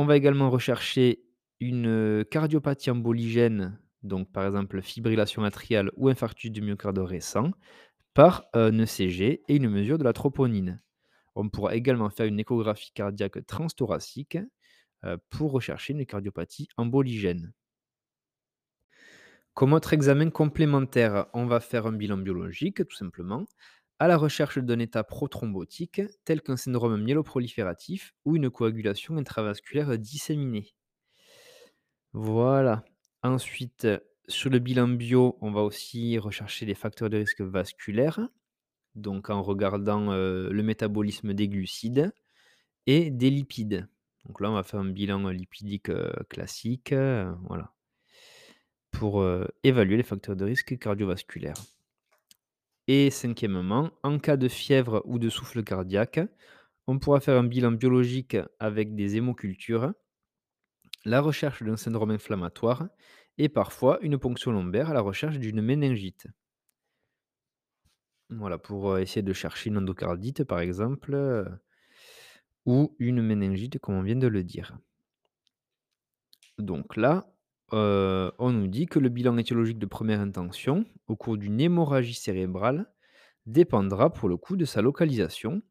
[0.00, 1.20] On va également rechercher
[1.60, 7.50] une cardiopathie emboligène, donc par exemple fibrillation atriale ou infarctus du myocarde récent,
[8.14, 10.80] par un ECG et une mesure de la troponine.
[11.34, 14.38] On pourra également faire une échographie cardiaque transthoracique
[15.28, 17.52] pour rechercher une cardiopathie emboligène.
[19.52, 23.44] Comme autre examen complémentaire, on va faire un bilan biologique, tout simplement,
[24.00, 30.74] à la recherche d'un état prothrombotique, tel qu'un syndrome myéloprolifératif ou une coagulation intravasculaire disséminée.
[32.14, 32.82] Voilà.
[33.22, 33.86] Ensuite,
[34.26, 38.26] sur le bilan bio, on va aussi rechercher les facteurs de risque vasculaires,
[38.94, 42.12] donc en regardant, heu, le métabolisme des glucides
[42.86, 43.86] et des lipides.
[44.24, 47.72] Donc là, on va faire un bilan lipidique, heu, classique, voilà
[48.90, 49.24] pour,
[49.62, 51.54] évaluer les facteurs de risque cardiovasculaires.
[52.88, 56.20] Et cinquièmement, en cas de fièvre ou de souffle cardiaque,
[56.86, 59.92] on pourra faire un bilan biologique avec des hémocultures,
[61.04, 62.88] la recherche d'un syndrome inflammatoire
[63.36, 66.26] et parfois une ponction lombaire à la recherche d'une méningite.
[68.30, 71.44] Voilà, pour, heu, essayer de chercher une endocardite par exemple, heu,
[72.64, 74.78] ou une méningite comme on vient de le dire.
[76.58, 77.26] Donc là,
[77.72, 82.14] heu, on nous dit que le bilan étiologique de première intention, au cours d'une hémorragie
[82.14, 82.92] cérébrale,
[83.46, 85.62] dépendra pour le coup de sa localisation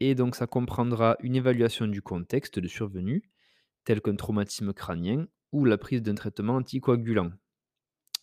[0.00, 3.22] et donc ça comprendra une évaluation du contexte de survenue,
[3.84, 7.30] tel qu'un traumatisme crânien ou la prise d'un traitement anticoagulant,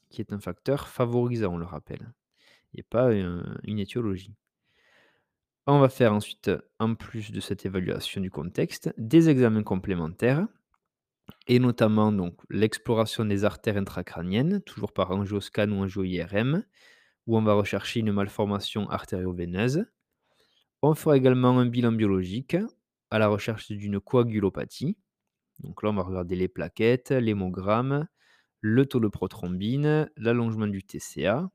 [0.10, 2.14] qui est un facteur favorisant, on le rappelle,
[2.76, 4.36] et pas, une étiologie.
[5.66, 10.48] On va faire ensuite, en plus de cette évaluation du contexte, des examens complémentaires
[11.48, 16.64] et notamment donc l'exploration des artères intracrâniennes, toujours par angioscan ou angio-IRM,
[17.28, 19.86] où on va rechercher une malformation artério-veineuse.
[20.82, 22.58] On fera également un bilan biologique
[23.10, 24.98] à la recherche d'une coagulopathie.
[25.60, 28.08] Donc là, on va regarder les plaquettes, l'hémogramme,
[28.60, 31.50] le taux de prothrombine, l'allongement du TCA,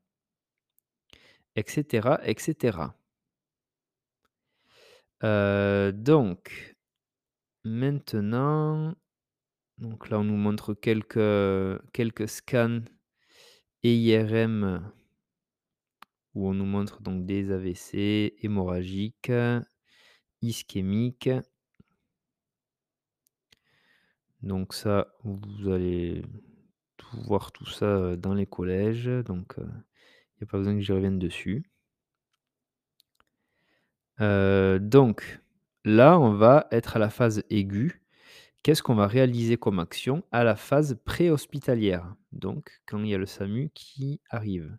[1.57, 2.79] etc., etc.
[5.23, 6.77] Heu, donc
[7.65, 8.95] maintenant,
[9.79, 11.19] donc là, on nous montre quelques,
[11.93, 12.81] quelques scans
[13.83, 14.93] et IRM
[16.35, 19.31] où on nous montre donc des AVC hémorragiques,
[20.43, 21.31] ischémiques.
[24.43, 26.23] Donc ça, vous allez
[27.27, 30.93] voir tout ça, heu, dans les collèges, donc il n'y a pas besoin que j'y
[30.93, 31.65] revienne dessus.
[34.21, 35.41] Heu, donc
[35.85, 38.01] là, on va être à la phase aiguë.
[38.63, 42.15] Qu'est-ce qu'on va réaliser comme action à la phase préhospitalière?
[42.33, 44.77] Donc quand il y a le SAMU qui arrive.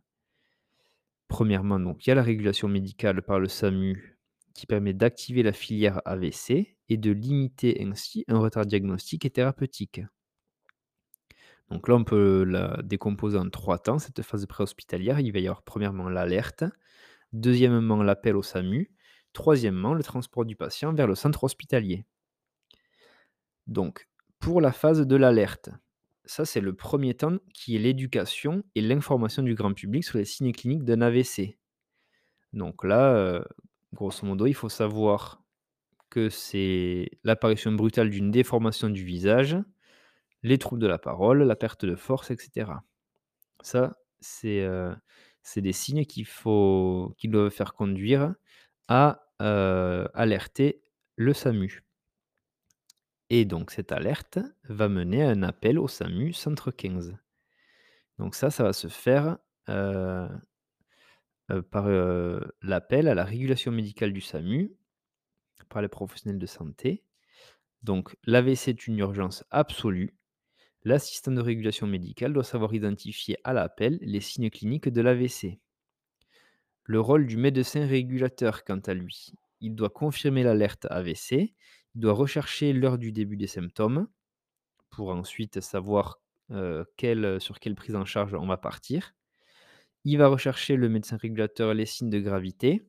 [1.28, 4.20] Premièrement, donc il y a la régulation médicale par le SAMU
[4.54, 10.02] qui permet d'activer la filière AVC et de limiter ainsi un retard diagnostique et thérapeutique.
[11.70, 15.20] Donc là, on peut la décomposer en 3 temps, cette phase préhospitalière.
[15.20, 16.64] Il va y avoir premièrement l'alerte,
[17.32, 18.92] deuxièmement l'appel au SAMU,
[19.34, 22.06] troisièmement le transport du patient vers le centre hospitalier.
[23.70, 25.72] Donc, pour la phase de l'alerte,
[26.26, 30.26] ça c'est le premier temps qui est l'éducation et l'information du grand public sur les
[30.26, 31.60] signes cliniques d'un AVC.
[32.54, 33.46] Donc là, heu,
[33.94, 35.44] grosso modo, il faut savoir
[36.10, 39.58] que c'est l'apparition brutale d'une déformation du visage,
[40.44, 42.84] les troubles de la parole, la perte de force, et cetera.
[43.62, 44.96] Ça, c'est, heu,
[45.44, 48.36] c'est des signes qu'il faut qui doivent faire conduire
[48.90, 50.84] à, heu, alerter
[51.18, 51.84] le SAMU.
[53.32, 57.18] Et donc cette alerte va mener à un appel au SAMU centre 15.
[58.18, 59.38] Donc ça, ça va se faire,
[59.70, 60.28] heu
[61.52, 64.72] heu, par, heu, l'appel à la régulation médicale du SAMU,
[65.70, 67.04] par les professionnels de santé.
[67.84, 70.16] Donc l'AVC est une urgence absolue.
[70.86, 75.60] L'assistant de régulation médicale doit savoir identifier à l'appel les signes cliniques de l'AVC.
[76.84, 81.54] Le rôle du médecin régulateur, quant à lui, il doit confirmer l'alerte AVC,
[81.96, 84.08] il doit rechercher l'heure du début des symptômes
[84.90, 89.14] pour ensuite savoir, sur quelle prise en charge on va partir.
[90.06, 92.88] Il va rechercher le médecin régulateur les signes de gravité.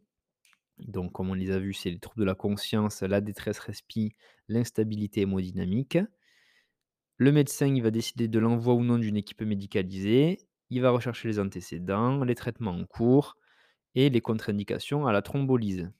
[0.78, 4.14] Donc comme on les a vus, c'est les troubles de la conscience, la détresse respi,
[4.48, 5.98] l'instabilité hémodynamique.
[7.16, 10.38] Le médecin, va décider de l'envoi ou non d'une équipe médicalisée.
[10.70, 13.36] Il va rechercher les antécédents, les traitements en cours
[13.94, 15.90] et les contre-indications à la thrombolyse.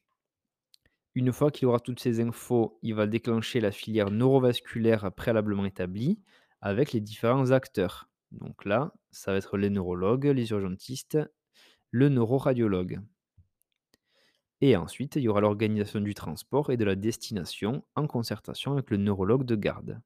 [1.15, 6.21] Une fois qu'il aura toutes ces infos, il va déclencher la filière neurovasculaire préalablement établie
[6.61, 8.09] avec les différents acteurs.
[8.31, 11.19] Donc là, ça va être les neurologues, les urgentistes,
[11.91, 13.01] le neuroradiologue.
[14.61, 18.91] Et ensuite, il y aura l'organisation du transport et de la destination en concertation avec
[18.91, 20.01] le neurologue de garde.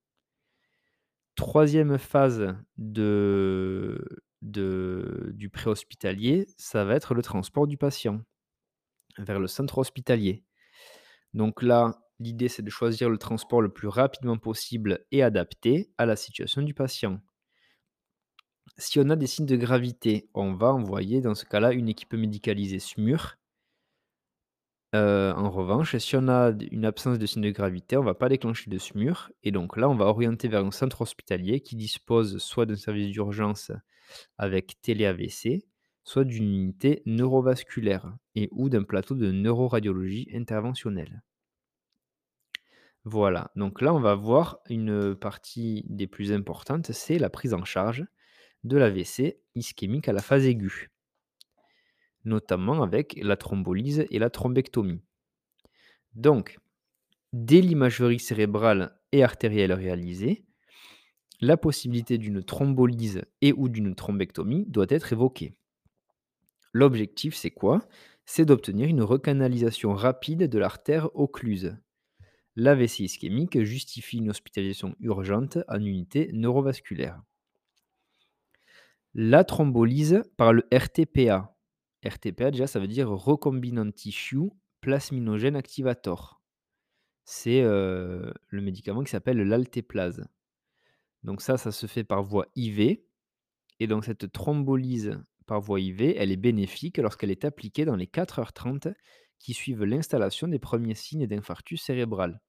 [1.35, 3.99] Troisième phase du
[5.53, 8.23] préhospitalier, ça va être le transport du patient
[9.19, 10.45] vers le centre hospitalier.
[11.35, 16.07] Donc là, l'idée c'est de choisir le transport le plus rapidement possible et adapté à
[16.07, 17.21] la situation du patient.
[18.79, 22.15] Si on a des signes de gravité, on va envoyer dans ce cas-là une équipe
[22.15, 23.37] médicalisée SMUR.
[24.95, 28.29] Heu, en revanche, si on a une absence de signes de gravité, on va pas
[28.29, 32.39] déclencher de SMUR et donc là, on va orienter vers un centre hospitalier qui dispose
[32.39, 33.73] soit d'un service d'urgence
[34.39, 35.65] avec télé-AVC,
[36.05, 41.23] soit d'une unité neurovasculaire et ou d'un plateau de neuroradiologie interventionnelle.
[43.05, 47.65] Voilà, donc là, on va voir une partie des plus importantes, c'est la prise en
[47.65, 48.07] charge
[48.65, 50.91] de l'AVC ischémique à la phase aiguë.
[52.25, 55.03] Notamment avec la thrombolyse et la thrombectomie.
[56.15, 56.59] Donc,
[57.35, 60.47] dès l'imagerie cérébrale et artérielle réalisée,
[61.41, 65.55] la possibilité d'une thrombolyse et ou d'une thrombectomie doit être évoquée.
[66.75, 67.89] L'objectif, c'est quoi?
[68.27, 71.77] C'est d'obtenir une recanalisation rapide de l'artère occluse.
[72.57, 77.23] L'AVC ischémique justifie une hospitalisation urgente en unité neurovasculaire.
[79.15, 81.57] La thrombolyse par le RTPA.
[82.05, 84.51] RTPA, déjà, ça veut dire Recombinant Tissue
[84.81, 86.43] Plasminogène Activator.
[87.25, 90.25] C'est, heu, le médicament qui s'appelle l'altéplase.
[91.23, 92.99] Donc ça, ça se fait par voie IV
[93.81, 98.07] et donc cette thrombolyse par voie IV, elle est bénéfique lorsqu'elle est appliquée dans les
[98.07, 98.89] 4 heures 30
[99.39, 102.41] qui suivent l'installation des premiers signes d'infarctus cérébral.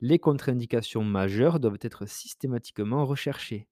[0.00, 3.68] Les contre-indications majeures doivent être systématiquement recherchées.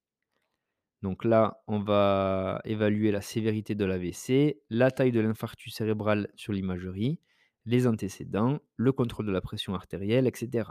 [1.02, 6.52] Donc là, on va évaluer la sévérité de l'AVC, la taille de l'infarctus cérébral sur
[6.52, 7.18] l'imagerie,
[7.66, 10.70] les antécédents, le contrôle de la pression artérielle, etc.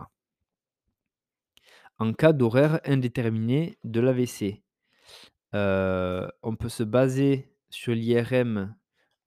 [1.99, 4.64] En cas d'horaire indéterminé de l'AVC,
[5.56, 8.76] heu, on peut se baser sur l'IRM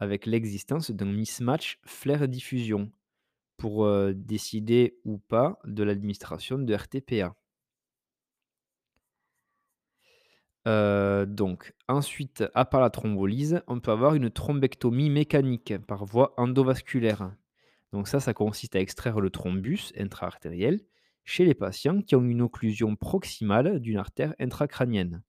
[0.00, 2.92] avec l'existence d'un mismatch flaire-diffusion
[3.58, 7.36] pour, heu, décider ou pas de l'administration de RTPA.
[10.66, 16.34] Heu, donc ensuite, à part la thrombolyse, on peut avoir une thrombectomie mécanique par voie
[16.38, 17.32] endovasculaire.
[17.92, 20.80] Donc ça, ça consiste à extraire le thrombus intra-artériel
[21.24, 25.22] chez les patients qui ont une occlusion proximale d'une artère intracrânienne.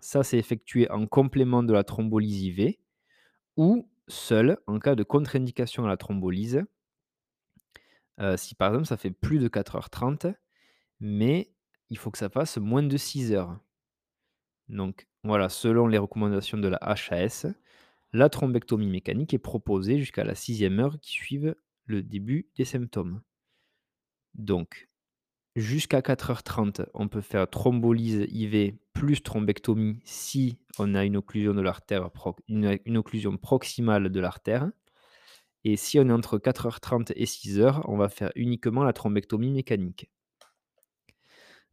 [0.00, 2.74] Ça, c'est effectué en complément de la thrombolyse IV
[3.56, 6.64] ou seul en cas de contre-indication à la thrombolyse.
[8.20, 10.26] Heu, si par exemple ça fait plus de 4 heures 30,
[11.00, 11.52] mais
[11.90, 13.58] il faut que ça fasse moins de 6 heures.
[14.68, 17.46] Donc voilà, selon les recommandations de la HAS,
[18.12, 23.22] la thrombectomie mécanique est proposée jusqu'à la sixième heure qui suive le début des symptômes.
[24.34, 24.88] Donc,
[25.56, 31.16] jusqu'à 4 heures 30, on peut faire thrombolyse IV plus thrombectomie si on a une
[31.16, 31.54] occlusion
[33.38, 34.70] proximale de l'artère
[35.64, 38.84] et si on est entre 4 heures 30 et 6 heures, on va faire uniquement
[38.84, 40.10] la thrombectomie mécanique.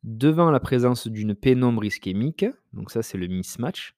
[0.03, 3.97] Devant la présence d'une pénombre ischémique, donc ça c'est le mismatch,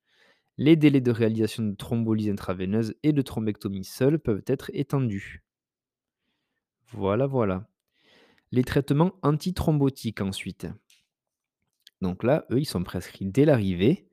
[0.57, 5.43] les délais de réalisation de thrombolyse intraveineuse et de thrombectomie seule peuvent être étendus.
[6.93, 7.69] Voilà, voilà.
[8.51, 10.65] Les traitements antithrombotiques ensuite.
[12.01, 14.07] Donc là, eux, ils sont prescrits dès l'arrivée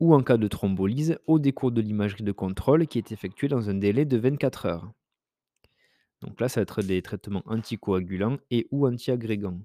[0.00, 3.68] ou en cas de thrombolyse au décours de l'imagerie de contrôle qui est effectuée dans
[3.70, 4.92] un délai de 24 heures.
[6.20, 9.60] Donc là, ça va être des traitements anticoagulants et ou antiagrégants.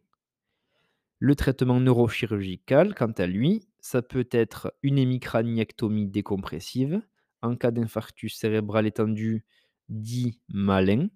[1.20, 7.02] Le traitement neurochirurgical, quant à lui, ça peut être une hémicraniectomie décompressive
[7.42, 9.46] en cas d'infarctus cérébral étendu
[9.90, 11.08] dit malin.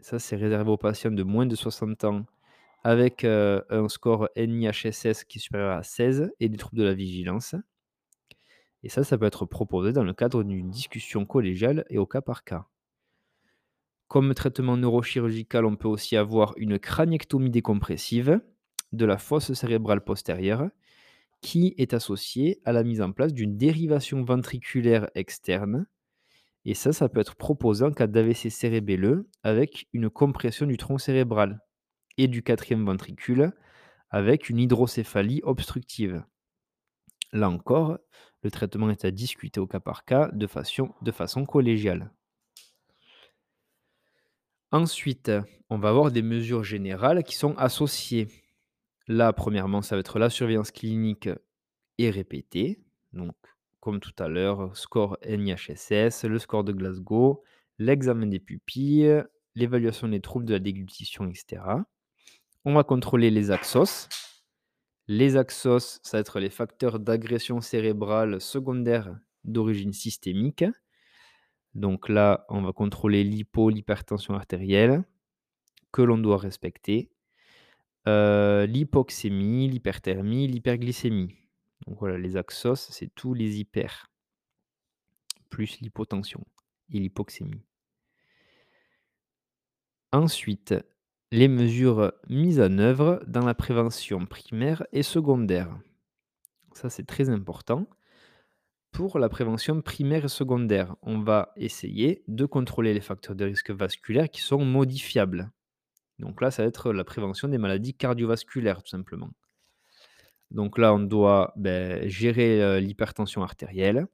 [0.00, 2.26] Ça, c'est réservé aux patients de moins de 60 ans
[2.84, 6.94] avec, heu, un score NIHSS qui est supérieur à 16 et des troubles de la
[6.94, 7.54] vigilance.
[8.82, 12.20] Et ça, ça peut être proposé dans le cadre d'une discussion collégiale et au cas
[12.20, 12.66] par cas.
[14.08, 18.40] Comme traitement neurochirurgical, on peut aussi avoir une craniectomie décompressive
[18.92, 20.68] de la fosse cérébrale postérieure
[21.40, 25.86] qui est associée à la mise en place d'une dérivation ventriculaire externe.
[26.64, 30.98] Et ça, ça peut être proposé en cas d'AVC cérébelleux avec une compression du tronc
[30.98, 31.60] cérébral
[32.18, 33.52] et du quatrième ventricule
[34.10, 36.24] avec une hydrocéphalie obstructive.
[37.32, 37.98] Là encore,
[38.42, 42.12] le traitement est à discuter au cas par cas de façon, de façon collégiale.
[44.70, 45.30] Ensuite,
[45.70, 48.28] on va avoir des mesures générales qui sont associées.
[49.06, 51.28] Là, premièrement, ça va être la surveillance clinique
[51.98, 52.80] et répétée.
[53.12, 53.34] Donc,
[53.80, 57.42] comme tout à l'heure, score NIHSS, le score de Glasgow,
[57.78, 59.22] l'examen des pupilles,
[59.54, 61.62] l'évaluation des troubles de la déglutition, etc.
[62.64, 64.08] On va contrôler les axos.
[65.08, 70.64] Les axos, ça va être les facteurs d'agression cérébrale secondaire d'origine systémique.
[71.74, 75.02] Donc là, on va contrôler l'hypo, l'hypertension artérielle,
[75.90, 77.10] que l'on doit respecter.
[78.06, 81.34] Heu, l'hypoxémie, l'hyperthermie, l'hyperglycémie.
[81.86, 84.08] Donc voilà, les axos, c'est tous les hyper
[85.50, 86.44] plus l'hypotension
[86.90, 87.64] et l'hypoxémie.
[90.12, 90.74] Ensuite,
[91.32, 95.80] les mesures mises en œuvre dans la prévention primaire et secondaire.
[96.74, 97.88] Ça, c'est très important.
[98.90, 103.70] Pour la prévention primaire et secondaire, on va essayer de contrôler les facteurs de risque
[103.70, 105.50] vasculaire qui sont modifiables.
[106.18, 109.30] Donc là, ça va être la prévention des maladies cardiovasculaires, tout simplement.
[110.50, 114.06] Donc là, on doit ben, gérer euh, l'hypertension artérielle.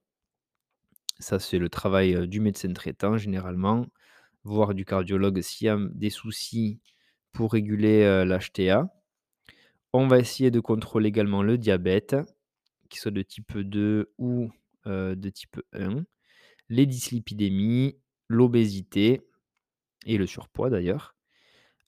[1.19, 3.87] Ça, c'est le travail euh, du médecin traitant, généralement,
[4.45, 6.81] voire du cardiologue s'il y a des soucis
[7.33, 8.93] pour réguler l'HTA.
[9.93, 12.17] On va essayer de contrôler également le diabète,
[12.89, 14.51] qu'il soit de type 2 ou
[14.87, 16.05] de type 1,
[16.69, 17.97] les dyslipidémies,
[18.29, 19.23] l'obésité
[20.07, 21.15] et le surpoids d'ailleurs,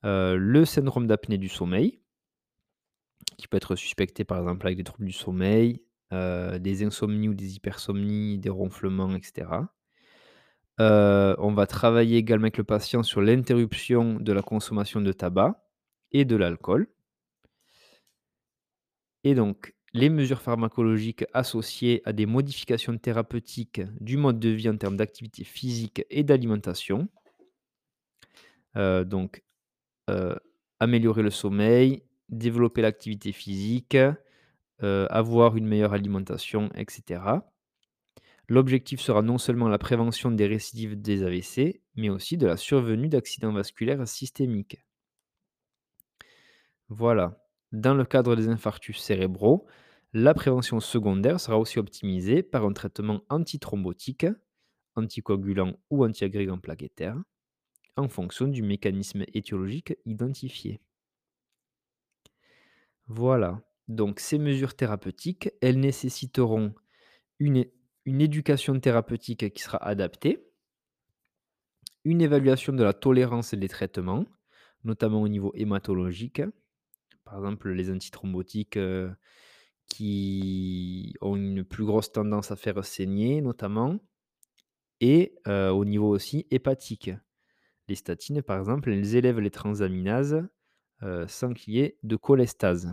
[0.03, 2.01] le syndrome d'apnée du sommeil,
[3.37, 7.57] qui peut être suspecté par exemple avec des troubles du sommeil, des insomnies ou des
[7.57, 9.49] hypersomnies, des ronflements, etc.
[10.81, 15.63] on va travailler également avec le patient sur l'interruption de la consommation de tabac
[16.13, 16.89] et de l'alcool.
[19.23, 24.77] Et donc, les mesures pharmacologiques associées à des modifications thérapeutiques du mode de vie en
[24.77, 27.09] termes d'activité physique et d'alimentation.
[28.75, 29.43] donc,
[30.79, 33.99] améliorer le sommeil, développer l'activité physique,
[34.81, 37.21] avoir une meilleure alimentation, etc.
[38.51, 43.09] L'objectif sera non seulement la prévention des récidives des AVC, mais aussi de la survenue
[43.09, 44.85] d'accidents vasculaires systémiques.
[46.89, 47.47] Voilà.
[47.71, 49.69] Dans le cadre des infarctus cérébraux,
[50.13, 54.27] la prévention secondaire sera aussi optimisée par un traitement antithrombotique,
[54.97, 57.17] anticoagulant ou antiagrégant plaquettaire,
[57.97, 60.81] en fonction du mécanisme étiologique identifié.
[63.07, 63.63] Voilà.
[63.87, 66.75] Donc ces mesures thérapeutiques, elles nécessiteront
[67.39, 67.65] une,
[68.11, 70.45] une éducation thérapeutique qui sera adaptée,
[72.05, 74.27] une évaluation de la tolérance des traitements,
[74.83, 76.43] notamment au niveau hématologique,
[77.25, 78.81] par exemple, les antithrombotiques
[79.87, 84.01] qui ont une plus grosse tendance à faire saigner, notamment,
[85.01, 87.13] et au niveau aussi hépatique.
[87.87, 90.43] Les statines, par exemple, elles élèvent les transaminases
[91.29, 92.93] sans qu'il y ait de cholestase.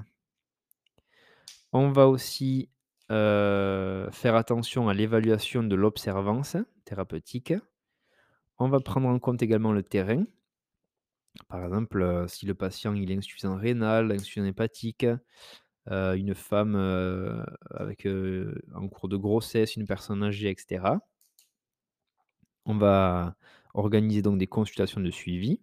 [1.74, 2.70] On va aussi
[3.10, 7.54] faire attention à l'évaluation de l'observance thérapeutique.
[8.60, 10.26] On va prendre en compte également le terrain.
[11.48, 15.06] Par exemple, si le patient il est insuffisant rénal, insuffisant hépatique,
[15.90, 16.76] une femme,
[17.70, 18.08] avec,
[18.76, 20.84] en cours de grossesse, une personne âgée etc.
[22.66, 23.36] On va
[23.74, 25.62] organiser donc des consultations de suivi.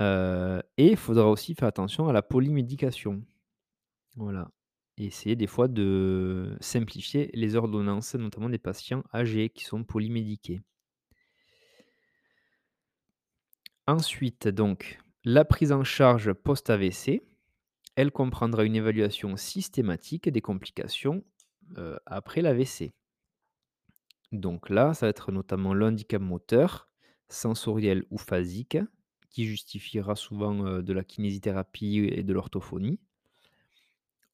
[0.00, 3.22] et il faudra aussi faire attention à la polymédication.
[4.16, 4.50] Voilà
[5.06, 10.60] essayer des fois de simplifier les ordonnances, notamment des patients âgés qui sont polymédiqués.
[13.86, 17.22] Ensuite, donc, la prise en charge post-AVC,
[17.96, 21.24] elle comprendra une évaluation systématique des complications
[21.78, 22.92] euh, après l'AVC.
[24.30, 26.88] Donc là, ça va être notamment l'handicap moteur,
[27.28, 28.78] sensoriel ou phasique,
[29.30, 33.00] qui justifiera souvent euh, de la kinésithérapie et de l'orthophonie.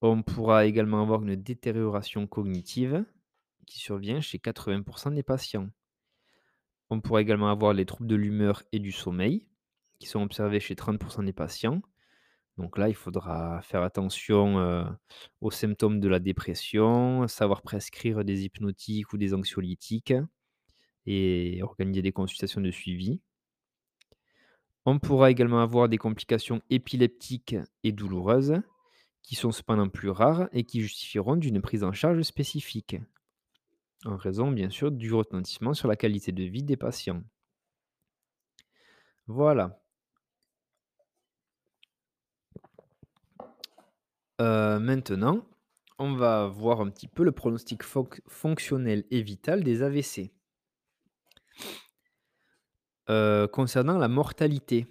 [0.01, 3.05] On pourra également avoir une détérioration cognitive
[3.65, 5.69] qui survient chez 80% des patients.
[6.89, 9.47] On pourra également avoir les troubles de l'humeur et du sommeil,
[9.99, 11.81] qui sont observés chez 30% des patients.
[12.57, 14.85] Donc là, il faudra faire attention euh,
[15.41, 20.13] aux symptômes de la dépression, savoir prescrire des hypnotiques ou des anxiolytiques
[21.05, 23.21] et organiser des consultations de suivi.
[24.85, 28.61] On pourra également avoir des complications épileptiques et douloureuses,
[29.25, 32.97] qui sont cependant plus rares et qui justifieront d'une prise en charge spécifique
[34.05, 37.23] en raison bien sûr du retentissement sur la qualité de vie des patients.
[39.27, 39.81] Voilà.
[44.41, 45.47] Euh, maintenant,
[45.97, 50.33] on va voir un petit peu le pronostic fonctionnel et vital des AVC.
[53.09, 54.87] Euh, concernant la mortalité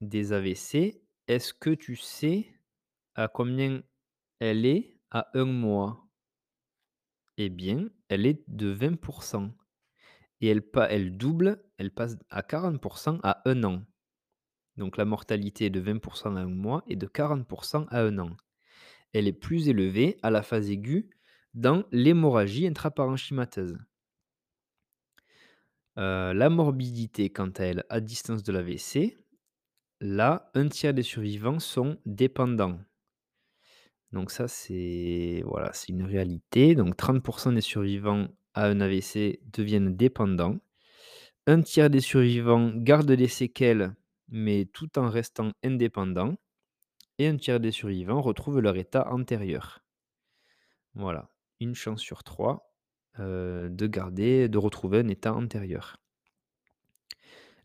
[0.00, 2.53] des AVC, est-ce que tu sais
[3.14, 3.82] à combien
[4.40, 6.08] elle est à un mois?
[7.36, 9.50] Eh bien, elle est de 20%
[10.40, 13.82] et elle elle double, elle passe à 40% à un an.
[14.76, 18.30] Donc la mortalité est de 20% à un mois et de 40% à un an.
[19.12, 21.08] Elle est plus élevée à la phase aiguë
[21.54, 23.78] dans l'hémorragie intraparenchymateuse.
[25.96, 29.16] Euh, la morbidité, quant à elle, à distance de l'AVC,
[30.00, 32.80] là, un tiers des survivants sont dépendants.
[34.14, 36.74] Donc ça, c'est voilà, c'est une réalité.
[36.74, 40.58] Donc 30% des survivants à un AVC deviennent dépendants.
[41.46, 43.94] Un tiers des survivants gardent des séquelles,
[44.28, 46.36] mais tout en restant indépendants.
[47.18, 49.82] Et un tiers des survivants retrouvent leur état antérieur.
[50.94, 52.74] Voilà, une chance sur 3
[53.20, 55.98] heu, de garder de retrouver un état antérieur.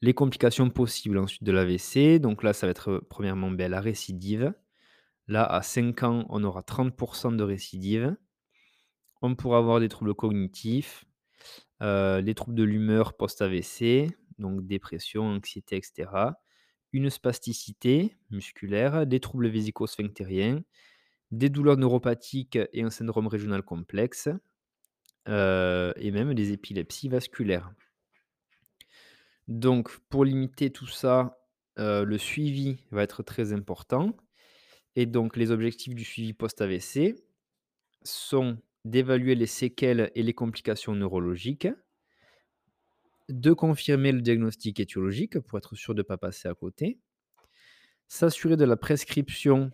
[0.01, 3.81] Les complications possibles ensuite de l'AVC, donc là, ça va être, heu, premièrement, beh, la
[3.81, 4.53] récidive.
[5.29, 8.17] Là, à 5 ans, on aura 30% de récidive.
[9.21, 11.05] On pourra avoir des troubles cognitifs,
[11.83, 14.09] heu, les troubles de l'humeur post-AVC,
[14.39, 16.37] donc dépression, anxiété et cetera.
[16.93, 20.61] Une spasticité musculaire, des troubles vésico-sphinctériens,
[21.31, 24.29] des douleurs neuropathiques et un syndrome régional complexe,
[25.29, 27.71] heu et même des épilepsies vasculaires.
[29.47, 31.37] Donc pour limiter tout ça,
[31.79, 34.15] heu, le suivi va être très important
[34.99, 37.15] et donc les objectifs du suivi post-AVC
[38.03, 41.69] sont d'évaluer les séquelles et les complications neurologiques
[43.29, 46.99] de confirmer le diagnostic étiologique pour être sûr de ne pas passer à côté,
[48.09, 49.71] s'assurer de la prescription,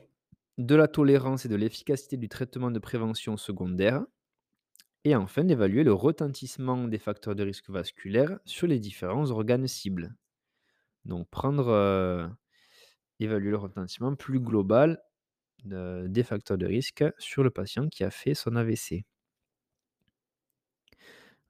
[0.60, 4.06] de la tolérance et de l'efficacité du traitement de prévention secondaire
[5.06, 10.14] et enfin d'évaluer le retentissement des facteurs de risque vasculaire sur les différents organes cibles.
[11.04, 12.30] Donc prendre, heu,
[13.20, 15.02] évaluer le retentissement plus global
[15.66, 19.06] de des facteurs de risque sur le patient qui a fait son AVC.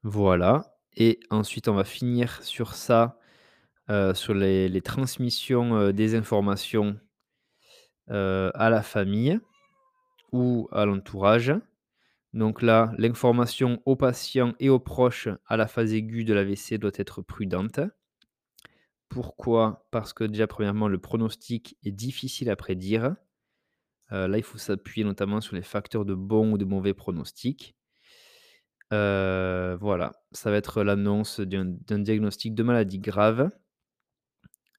[0.04, 3.20] Voilà et ensuite on va finir sur ça,
[3.90, 7.00] heu, sur les transmissions, heu, des informations,
[8.10, 9.40] heu, à la famille
[10.34, 11.54] ou à l'entourage.
[12.34, 16.92] Donc là, l'information aux patients et aux proches à la phase aiguë de l'AVC doit
[16.98, 17.82] être prudente.
[19.10, 19.88] Pourquoi?
[19.92, 23.16] Parce que déjà, premièrement, le pronostic est difficile à prédire.
[24.12, 27.76] Heu, là, il faut s'appuyer notamment sur les facteurs de bon ou de mauvais pronostic.
[28.92, 33.52] Heu, voilà, ça va être l'annonce d'un diagnostic de maladie grave,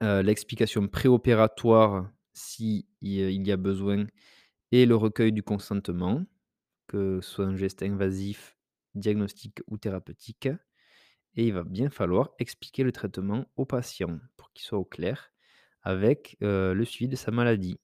[0.03, 4.07] heu, l'explication préopératoire si i il y a besoin
[4.73, 6.25] et le recueil du consentement,
[6.89, 8.57] que ce soit un geste invasif,
[8.95, 10.49] diagnostique ou thérapeutique
[11.37, 15.33] et il va bien falloir expliquer le traitement au patient pour qu'il soit au clair
[15.83, 17.79] avec, le suivi de sa maladie.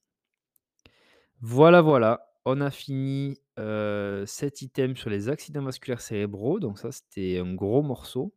[1.45, 7.39] Voilà, voilà, on a fini, cet item sur les accidents vasculaires cérébraux, donc ça, c'était
[7.39, 8.33] un gros morceau.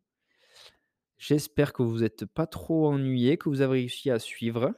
[1.20, 4.74] J'espère que vous êtes pas trop ennuyés, que vous avez réussi à suivre.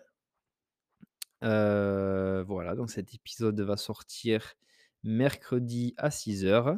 [1.41, 4.55] Voilà, donc cet épisode va sortir
[5.03, 6.77] mercredi à six heures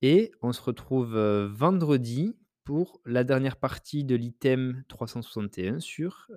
[0.00, 1.16] et on se retrouve,
[1.52, 2.34] vendredi
[2.64, 6.28] pour la dernière partie de l'item 361 sur,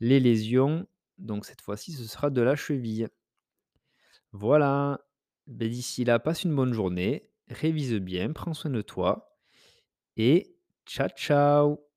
[0.00, 0.86] les lésions.
[1.18, 3.08] Donc cette fois-ci, ce sera de la cheville.
[4.32, 5.00] Voilà,
[5.46, 9.38] beh, d'ici là, passe une bonne journée, révise bien, prends soin de toi
[10.16, 10.56] et
[10.86, 11.87] ciao, ciao!